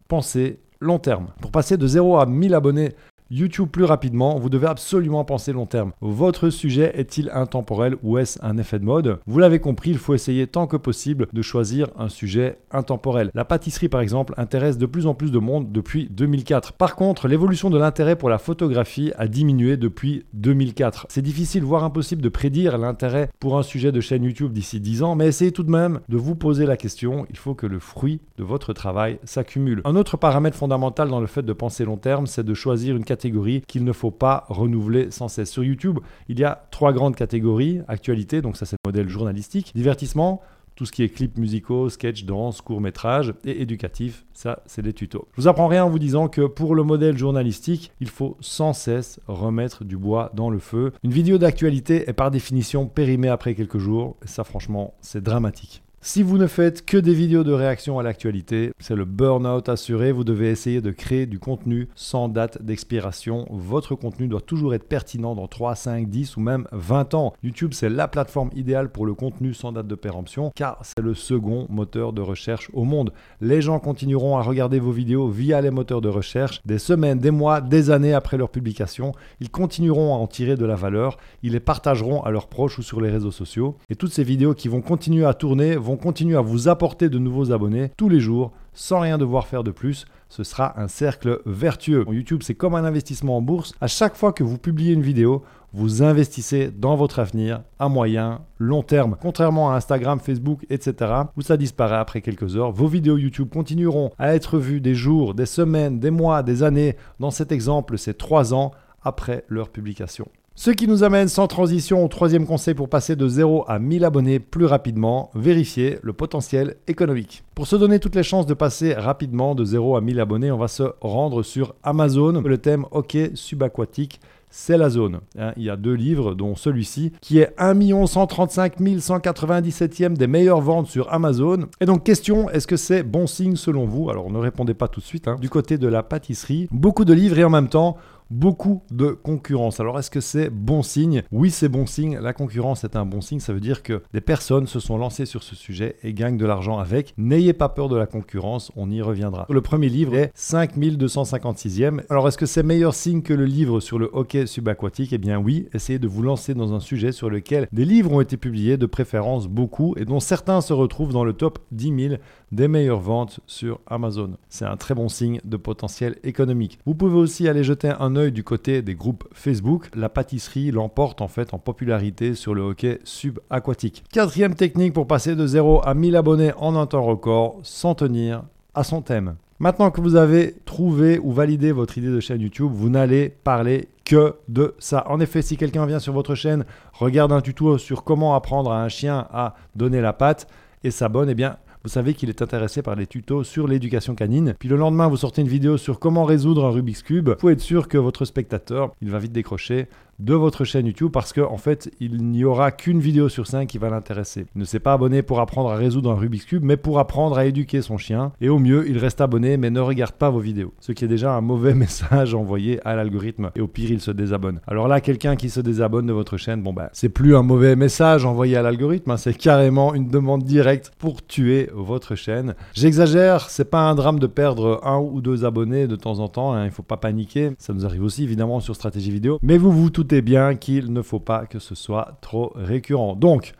Pensez 0.08 0.60
long 0.81 0.98
terme. 0.98 1.28
Pour 1.40 1.50
passer 1.50 1.76
de 1.76 1.87
0 1.87 2.19
à 2.19 2.26
1000 2.26 2.54
abonnés 2.54 2.90
YouTube 3.32 3.68
plus 3.68 3.84
rapidement, 3.84 4.40
vous 4.40 4.50
devez 4.50 4.66
absolument 4.66 5.24
penser 5.24 5.52
long 5.52 5.66
terme. 5.66 5.92
Votre 6.00 6.50
sujet 6.50 6.90
est-il 6.96 7.30
intemporel 7.32 7.94
ou 8.02 8.18
est-ce 8.18 8.40
un 8.42 8.58
effet 8.58 8.80
de 8.80 8.84
mode? 8.84 9.20
Vous 9.24 9.38
l'avez 9.38 9.60
compris, 9.60 9.90
il 9.90 9.98
faut 9.98 10.14
essayer 10.14 10.48
tant 10.48 10.66
que 10.66 10.76
possible 10.76 11.28
de 11.32 11.40
choisir 11.40 11.86
un 11.96 12.08
sujet 12.08 12.58
intemporel. 12.72 13.30
La 13.34 13.44
pâtisserie 13.44 13.88
par 13.88 14.00
exemple 14.00 14.34
intéresse 14.36 14.78
de 14.78 14.86
plus 14.86 15.06
en 15.06 15.14
plus 15.14 15.30
de 15.30 15.38
monde 15.38 15.70
depuis 15.70 16.08
2004. 16.10 16.72
Par 16.72 16.96
contre, 16.96 17.28
l'évolution 17.28 17.70
de 17.70 17.78
l'intérêt 17.78 18.16
pour 18.16 18.30
la 18.30 18.38
photographie 18.38 19.12
a 19.16 19.28
diminué 19.28 19.76
depuis 19.76 20.24
2004. 20.32 21.06
C'est 21.08 21.22
difficile 21.22 21.62
voire 21.62 21.84
impossible 21.84 22.22
de 22.22 22.28
prédire 22.28 22.78
l'intérêt 22.78 23.30
pour 23.38 23.56
un 23.56 23.62
sujet 23.62 23.92
de 23.92 24.00
chaîne 24.00 24.24
YouTube 24.24 24.52
d'ici 24.52 24.80
10 24.80 25.04
ans, 25.04 25.14
mais 25.14 25.28
essayez 25.28 25.52
tout 25.52 25.62
de 25.62 25.70
même 25.70 26.00
de 26.08 26.16
vous 26.16 26.34
poser 26.34 26.66
la 26.66 26.76
question, 26.76 27.26
il 27.30 27.36
faut 27.36 27.54
que 27.54 27.66
le 27.66 27.78
fruit 27.78 28.18
de 28.38 28.42
votre 28.42 28.72
travail 28.72 29.20
s'accumule. 29.22 29.82
Un 29.84 29.94
autre 29.94 30.16
paramètre 30.16 30.56
fondamental 30.56 31.08
dans 31.08 31.20
le 31.20 31.28
fait 31.28 31.42
de 31.42 31.52
penser 31.52 31.84
long 31.84 31.96
terme, 31.96 32.26
c'est 32.26 32.42
de 32.42 32.54
choisir 32.54 32.96
une 32.96 33.04
catégorie 33.04 33.19
qu'il 33.67 33.84
ne 33.84 33.93
faut 33.93 34.11
pas 34.11 34.44
renouveler 34.49 35.11
sans 35.11 35.28
cesse. 35.28 35.50
Sur 35.50 35.64
YouTube, 35.64 35.99
il 36.28 36.38
y 36.38 36.44
a 36.44 36.67
trois 36.70 36.93
grandes 36.93 37.17
catégories. 37.17 37.81
Actualité, 37.88 38.43
donc 38.43 38.56
ça 38.56 38.67
c'est 38.67 38.76
le 38.84 38.88
modèle 38.88 39.08
journalistique. 39.08 39.72
Divertissement, 39.75 40.43
tout 40.75 40.87
ce 40.87 40.93
qui 40.93 41.02
est 41.02 41.11
clips 41.11 41.37
musicaux, 41.37 41.90
sketch, 41.90 42.25
danse, 42.25 42.62
court 42.62 42.81
métrage 42.81 43.34
et 43.44 43.61
éducatif, 43.61 44.25
ça 44.32 44.62
c'est 44.64 44.81
des 44.81 44.94
tutos. 44.94 45.28
Je 45.37 45.43
vous 45.43 45.49
apprends 45.49 45.67
rien 45.67 45.84
en 45.84 45.90
vous 45.90 45.99
disant 45.99 46.28
que 46.28 46.46
pour 46.46 46.75
le 46.75 46.82
modèle 46.82 47.19
journalistique, 47.19 47.93
il 48.00 48.08
faut 48.08 48.38
sans 48.40 48.72
cesse 48.72 49.20
remettre 49.26 49.84
du 49.84 49.99
bois 49.99 50.32
dans 50.34 50.49
le 50.49 50.58
feu. 50.58 50.93
Une 51.02 51.12
vidéo 51.12 51.37
d'actualité 51.37 52.08
est 52.08 52.14
par 52.14 52.31
définition 52.31 52.87
périmée 52.87 53.28
après 53.28 53.55
quelques 53.55 53.78
jours, 53.78 54.16
et 54.25 54.26
ça 54.26 54.43
franchement 54.44 54.94
c'est 55.02 55.23
dramatique. 55.23 55.82
Si 56.02 56.23
vous 56.23 56.38
ne 56.38 56.47
faites 56.47 56.87
que 56.87 56.97
des 56.97 57.12
vidéos 57.12 57.44
de 57.44 57.52
réaction 57.52 57.99
à 57.99 58.02
l'actualité, 58.02 58.73
c'est 58.79 58.97
le 58.97 59.05
burn-out 59.05 59.69
assuré. 59.69 60.12
Vous 60.12 60.25
devez 60.25 60.49
essayer 60.49 60.81
de 60.81 60.93
créer 60.93 61.26
du 61.26 61.38
contenu 61.38 61.91
sans 61.94 62.31
date 62.31 62.62
d'expiration. 62.62 63.47
Votre 63.50 63.97
contenu 63.97 64.26
doit 64.26 64.41
toujours 64.41 64.73
être 64.73 64.88
pertinent 64.88 65.35
dans 65.35 65.47
3, 65.47 65.75
5, 65.75 66.08
10 66.08 66.38
ou 66.38 66.41
même 66.41 66.67
20 66.73 67.12
ans. 67.12 67.35
YouTube, 67.43 67.75
c'est 67.75 67.91
la 67.91 68.08
plateforme 68.08 68.49
idéale 68.56 68.91
pour 68.91 69.05
le 69.05 69.12
contenu 69.12 69.52
sans 69.52 69.73
date 69.73 69.88
de 69.88 69.94
péremption 69.94 70.52
car 70.56 70.79
c'est 70.81 71.02
le 71.02 71.12
second 71.12 71.67
moteur 71.69 72.14
de 72.14 72.23
recherche 72.23 72.70
au 72.73 72.85
monde. 72.85 73.12
Les 73.43 73.61
gens 73.61 73.79
continueront 73.79 74.38
à 74.38 74.43
regarder 74.43 74.81
vos 74.81 74.93
vidéos 74.93 75.29
via 75.29 75.61
les 75.61 75.70
moteurs 75.70 76.00
de 76.00 76.08
recherche 76.08 76.62
des 76.64 76.79
semaines, 76.79 77.19
des 77.19 77.31
mois, 77.31 77.61
des 77.61 77.91
années 77.91 78.14
après 78.14 78.38
leur 78.38 78.49
publication. 78.49 79.12
Ils 79.41 79.50
continueront 79.50 80.14
à 80.14 80.17
en 80.17 80.26
tirer 80.26 80.56
de 80.56 80.64
la 80.64 80.76
valeur. 80.76 81.19
Ils 81.43 81.52
les 81.52 81.61
partageront 81.61 82.23
à 82.23 82.31
leurs 82.31 82.47
proches 82.47 82.79
ou 82.79 82.82
sur 82.82 83.02
les 83.02 83.11
réseaux 83.11 83.31
sociaux. 83.31 83.76
Et 83.91 83.97
toutes 83.97 84.14
ces 84.14 84.25
vidéos 84.25 84.55
qui 84.55 84.69
vont 84.69 84.81
continuer 84.81 85.26
à 85.26 85.35
tourner 85.35 85.76
vont 85.76 85.89
continuer 85.96 86.37
à 86.37 86.40
vous 86.40 86.69
apporter 86.69 87.08
de 87.08 87.19
nouveaux 87.19 87.52
abonnés 87.52 87.90
tous 87.96 88.08
les 88.08 88.20
jours 88.20 88.52
sans 88.72 89.00
rien 89.00 89.19
devoir 89.19 89.46
faire 89.46 89.64
de 89.64 89.70
plus. 89.70 90.06
Ce 90.28 90.44
sera 90.44 90.81
un 90.81 90.88
cercle 90.88 91.40
vertueux. 91.44 92.04
YouTube, 92.08 92.42
c'est 92.44 92.54
comme 92.54 92.75
un 92.75 92.84
investissement 92.84 93.37
en 93.37 93.42
bourse. 93.42 93.75
À 93.81 93.88
chaque 93.88 94.16
fois 94.16 94.32
que 94.32 94.44
vous 94.44 94.58
publiez 94.58 94.92
une 94.92 95.02
vidéo, 95.02 95.42
vous 95.72 96.02
investissez 96.02 96.70
dans 96.70 96.96
votre 96.96 97.19
avenir 97.19 97.62
à 97.78 97.88
moyen, 97.88 98.40
long 98.58 98.82
terme. 98.82 99.16
Contrairement 99.20 99.70
à 99.70 99.76
Instagram, 99.76 100.20
Facebook, 100.20 100.64
etc., 100.70 101.12
où 101.37 101.42
ça 101.42 101.56
disparaît 101.56 101.96
après 101.96 102.20
quelques 102.20 102.56
heures, 102.56 102.72
vos 102.72 102.88
vidéos 102.88 103.19
YouTube 103.19 103.50
continueront 103.52 104.10
à 104.19 104.34
être 104.34 104.58
vues 104.58 104.81
des 104.81 104.94
jours, 104.94 105.34
des 105.34 105.46
semaines, 105.46 106.00
des 106.00 106.10
mois, 106.10 106.42
des 106.42 106.62
années. 106.62 106.96
Dans 107.19 107.31
cet 107.31 107.52
exemple, 107.52 107.98
c'est 107.98 108.19
trois 108.19 108.54
ans 108.54 108.72
après 109.02 109.44
leur 109.48 109.69
publication. 109.69 110.28
Ce 110.56 110.70
qui 110.70 110.87
nous 110.87 111.05
amène 111.05 111.29
sans 111.29 111.47
transition 111.47 112.05
au 112.05 112.08
troisième 112.08 112.47
conseil 112.47 112.75
pour 112.75 112.88
passer 112.88 113.17
de 113.17 113.26
0 113.26 113.64
à 113.67 113.79
1000 113.79 114.05
abonnés 114.05 114.41
plus 114.41 114.67
rapidement, 114.67 115.31
vérifier 115.35 115.99
le 116.02 116.12
potentiel 116.12 116.76
économique. 116.87 117.44
Pour 117.55 117.67
se 117.67 117.76
donner 117.76 117.99
toutes 117.99 118.17
les 118.17 118.23
chances 118.23 118.47
de 118.47 118.55
passer 118.55 118.93
rapidement 118.93 119.55
de 119.55 119.64
0 119.64 119.97
à 119.97 120.00
1000 120.00 120.20
abonnés, 120.20 120.50
on 120.50 120.58
va 120.58 120.69
se 120.69 120.82
rendre 121.00 121.43
sur 121.43 121.75
Amazon. 121.82 122.43
Le 122.43 122.58
thème 122.58 122.85
hockey 122.91 123.31
subaquatique 123.35 124.20
c'est 124.50 124.76
la 124.76 124.91
zone. 124.91 125.20
Hein. 125.38 125.52
il 125.56 125.62
y 125.62 125.70
a 125.70 125.76
deux 125.76 125.94
livres, 125.94 126.35
dont 126.35 126.56
celui-ci, 126.56 127.12
qui 127.20 127.38
est 127.38 127.55
1 127.56 128.06
135 128.06 128.81
197e 128.81 130.14
des 130.14 130.26
meilleures 130.26 130.61
ventes 130.61 130.88
sur 130.88 131.12
Amazon. 131.12 131.69
Et 131.81 131.87
donc, 131.87 132.05
question, 132.05 132.50
est-ce 132.50 132.67
que 132.67 132.76
c'est 132.76 133.02
bon 133.02 133.26
signe 133.26 133.56
selon 133.56 133.87
vous? 133.87 134.11
Alors, 134.11 134.31
ne 134.31 134.38
répondez 134.38 134.75
pas 134.75 134.88
tout 134.88 135.00
de 135.00 135.05
suite. 135.05 135.29
Hein. 135.29 135.37
Du 135.41 135.49
côté 135.49 135.79
de 135.79 135.87
la 135.87 136.02
pâtisserie, 136.02 136.69
beaucoup 136.73 137.05
de 137.05 137.12
livres 137.12 137.38
et 137.38 137.44
en 137.44 137.50
même 137.50 137.69
temps, 137.69 137.97
beaucoup 138.30 138.82
de 138.90 139.08
concurrence. 139.08 139.80
Alors 139.80 139.98
est-ce 139.98 140.10
que 140.10 140.20
c'est 140.20 140.50
bon 140.50 140.82
signe? 140.82 141.22
Oui, 141.32 141.50
c'est 141.50 141.68
bon 141.68 141.86
signe. 141.86 142.18
La 142.18 142.32
concurrence 142.32 142.84
est 142.84 142.96
un 142.96 143.04
bon 143.04 143.20
signe. 143.20 143.40
Ça 143.40 143.52
veut 143.52 143.60
dire 143.60 143.82
que 143.82 144.02
des 144.12 144.20
personnes 144.20 144.66
se 144.66 144.80
sont 144.80 144.96
lancées 144.96 145.26
sur 145.26 145.42
ce 145.42 145.54
sujet 145.54 145.96
et 146.02 146.14
gagnent 146.14 146.36
de 146.36 146.46
l'argent 146.46 146.78
avec. 146.78 147.14
N'ayez 147.18 147.52
pas 147.52 147.68
peur 147.68 147.88
de 147.88 147.96
la 147.96 148.06
concurrence, 148.06 148.72
on 148.76 148.90
y 148.90 149.02
reviendra. 149.02 149.46
Le 149.48 149.60
premier 149.60 149.88
livre 149.88 150.14
est 150.14 150.32
5256e. 150.36 152.02
Alors 152.08 152.28
est-ce 152.28 152.38
que 152.38 152.46
c'est 152.46 152.62
meilleur 152.62 152.94
signe 152.94 153.22
que 153.22 153.34
le 153.34 153.44
livre 153.44 153.80
sur 153.80 153.98
le 153.98 154.08
hockey 154.12 154.46
subaquatique? 154.46 155.12
Eh 155.12 155.18
bien 155.18 155.38
oui, 155.38 155.68
essayez 155.74 155.98
de 155.98 156.08
vous 156.08 156.22
lancer 156.22 156.54
dans 156.54 156.72
un 156.72 156.80
sujet 156.80 157.12
sur 157.12 157.30
lequel 157.30 157.68
des 157.72 157.84
livres 157.84 158.12
ont 158.12 158.20
été 158.20 158.36
publiés, 158.36 158.76
de 158.76 158.86
préférence 158.86 159.48
beaucoup, 159.48 159.94
et 159.96 160.04
dont 160.04 160.20
certains 160.20 160.60
se 160.60 160.72
retrouvent 160.72 161.12
dans 161.12 161.24
le 161.24 161.32
top 161.32 161.58
10 161.72 162.08
000 162.08 162.14
des 162.52 162.69
meilleures 162.69 163.00
ventes 163.00 163.41
sur 163.47 163.81
Amazon. 163.87 164.37
C'est 164.49 164.64
un 164.64 164.76
très 164.76 164.94
bon 164.94 165.08
signe 165.08 165.41
de 165.44 165.56
potentiel 165.56 166.17
économique. 166.25 166.79
Vous 166.87 166.94
pouvez 166.94 167.17
aussi 167.17 167.49
aller 167.49 167.64
jeter 167.64 167.93
un 167.99 168.17
œil 168.17 168.32
du 168.32 168.44
côté 168.44 168.82
des 168.82 168.94
groupes 168.94 169.25
Facebook. 169.32 169.88
La 169.94 170.08
pâtisserie 170.08 170.70
l'emporte 170.70 171.20
en 171.20 171.29
fait 171.29 171.55
en 171.55 171.58
popularité 171.58 172.35
sur 172.35 172.55
le 172.55 172.62
hockey 172.62 173.00
subaquatique. 173.05 174.05
Quatrième 174.12 174.55
technique 174.55 174.93
pour 174.93 175.06
passer 175.06 175.37
de 175.37 175.47
0 175.47 175.82
à 175.85 175.94
1000 175.94 176.17
abonnés 176.17 176.52
en 176.58 176.76
un 176.76 176.87
temps 176.87 177.02
record 177.02 177.58
sans 177.62 177.94
tenir 177.94 178.43
à 178.75 178.85
son 178.85 179.02
thème. 179.02 179.37
Maintenant 179.58 179.91
que 179.91 180.00
vous 180.00 180.17
avez 180.17 180.55
trouvé 180.64 181.19
ou 181.19 181.32
validé 181.32 181.70
votre 181.70 181.99
idée 181.99 182.08
de 182.08 182.20
chaîne 182.20 182.41
YouTube, 182.41 182.70
vous 182.73 182.88
n'allez 182.88 183.29
parler 183.29 183.88
que 184.06 184.37
de 184.49 184.75
ça. 184.79 185.05
En 185.08 185.20
effet, 185.20 185.43
si 185.43 185.58
quelqu'un 185.58 185.85
vient 185.85 185.99
sur 185.99 186.14
votre 186.14 186.35
chaîne, 186.35 186.64
regarde 186.94 187.31
un 187.31 187.43
tuto 187.43 187.76
sur 187.76 188.02
comment 188.02 188.35
apprendre 188.35 188.73
à 188.73 188.82
un 188.82 188.88
chien 188.88 189.26
à 189.31 189.55
donner 189.76 190.00
la 190.00 190.14
patte 190.14 190.49
et 190.82 190.91
s'abonne, 190.91 191.29
eh 191.29 191.35
bien, 191.35 191.58
vous 191.82 191.88
savez 191.88 192.12
qu'il 192.14 192.28
est 192.28 192.42
intéressé 192.42 192.82
par 192.82 192.94
les 192.94 193.06
tutos 193.06 193.42
sur 193.42 193.66
l'éducation 193.66 194.14
canine. 194.14 194.54
Puis 194.58 194.68
le 194.68 194.76
lendemain, 194.76 195.08
vous 195.08 195.16
sortez 195.16 195.40
une 195.40 195.48
vidéo 195.48 195.78
sur 195.78 195.98
comment 195.98 196.24
résoudre 196.24 196.66
un 196.66 196.70
Rubik's 196.70 197.02
Cube. 197.02 197.30
Vous 197.30 197.36
pouvez 197.36 197.54
être 197.54 197.60
sûr 197.60 197.88
que 197.88 197.96
votre 197.96 198.26
spectateur, 198.26 198.94
il 199.00 199.10
va 199.10 199.18
vite 199.18 199.32
décrocher 199.32 199.88
de 200.20 200.34
votre 200.34 200.64
chaîne 200.64 200.87
YouTube 200.87 201.11
parce 201.12 201.32
qu'en 201.32 201.50
en 201.50 201.56
fait, 201.56 201.90
il 201.99 202.22
n'y 202.28 202.44
aura 202.44 202.70
qu'une 202.70 203.00
vidéo 203.00 203.28
sur 203.28 203.46
5 203.46 203.67
qui 203.67 203.78
va 203.78 203.90
l'intéresser. 203.90 204.46
Il 204.55 204.61
ne 204.61 204.64
s'est 204.64 204.78
pas 204.78 204.93
abonné 204.93 205.22
pour 205.22 205.40
apprendre 205.40 205.70
à 205.70 205.76
résoudre 205.76 206.11
un 206.11 206.14
Rubik's 206.14 206.44
Cube, 206.44 206.62
mais 206.62 206.76
pour 206.76 206.99
apprendre 206.99 207.38
à 207.38 207.46
éduquer 207.46 207.82
son 207.82 207.99
chien. 207.99 208.32
Et 208.40 208.49
au 208.49 208.58
mieux, 208.58 208.88
il 208.88 208.99
reste 208.99 209.20
abonné, 209.20 209.56
mais 209.56 209.70
ne 209.70 209.81
regarde 209.81 210.12
pas 210.12 210.31
vos 210.31 210.40
vidéos. 210.40 210.75
Ce 210.81 210.93
qui 210.93 211.05
est 211.05 211.08
déjà 211.08 211.32
un 211.32 211.40
mauvais 211.40 211.75
message 211.81 212.34
envoyé 212.34 212.81
à 212.87 212.94
l'algorithme. 212.94 213.50
Et 213.56 213.61
au 213.61 213.69
pire, 213.69 213.90
il 213.90 214.00
se 214.00 214.11
désabonne. 214.11 214.61
Alors 214.67 214.88
là, 214.88 215.00
quelqu'un 215.00 215.37
qui 215.37 215.50
se 215.50 215.61
désabonne 215.61 216.06
de 216.06 216.12
votre 216.12 216.37
chaîne, 216.37 216.62
bon 216.62 216.73
bah, 216.73 216.90
c'est 216.93 217.08
plus 217.08 217.34
un 217.34 217.43
mauvais 217.43 217.76
message 217.76 218.25
envoyé 218.25 218.56
à 218.56 218.62
l'algorithme, 218.62 219.12
hein. 219.12 219.16
c'est 219.16 219.34
carrément 219.34 219.94
une 219.94 220.08
demande 220.08 220.44
directe 220.44 220.93
pour 220.99 221.25
tuer 221.25 221.70
votre 221.75 222.14
chaîne. 222.14 222.55
J'exagère, 222.75 223.49
c'est 223.49 223.70
pas 223.70 223.88
un 223.88 223.94
drame 223.94 224.19
de 224.19 224.26
perdre 224.26 224.81
un 224.84 224.99
ou 224.99 225.20
deux 225.20 225.44
abonnés 225.44 225.87
de 225.87 225.96
temps 225.96 226.19
en 226.19 226.28
temps, 226.28 226.52
hein. 226.52 226.66
il 226.66 226.70
faut 226.70 226.82
pas 226.82 226.96
paniquer. 226.96 227.52
Ça 227.58 227.73
nous 227.73 227.87
arrive 227.87 228.02
aussi 228.02 228.25
évidemment 228.25 228.61
sur 228.61 228.75
stratégie 228.75 229.11
vidéo. 229.11 229.38
Mais 229.43 229.56
vous 229.56 229.73
vous 229.73 229.90
tout 229.90 230.09
bien 230.18 230.56
qu'il 230.56 230.92
ne 230.92 231.02
faut 231.02 231.20
pas 231.20 231.46
que 231.46 231.58
ce 231.58 231.74
soit 231.74 232.16
trop 232.20 232.52
récurrent. 232.54 233.14
Donc, 233.14 233.54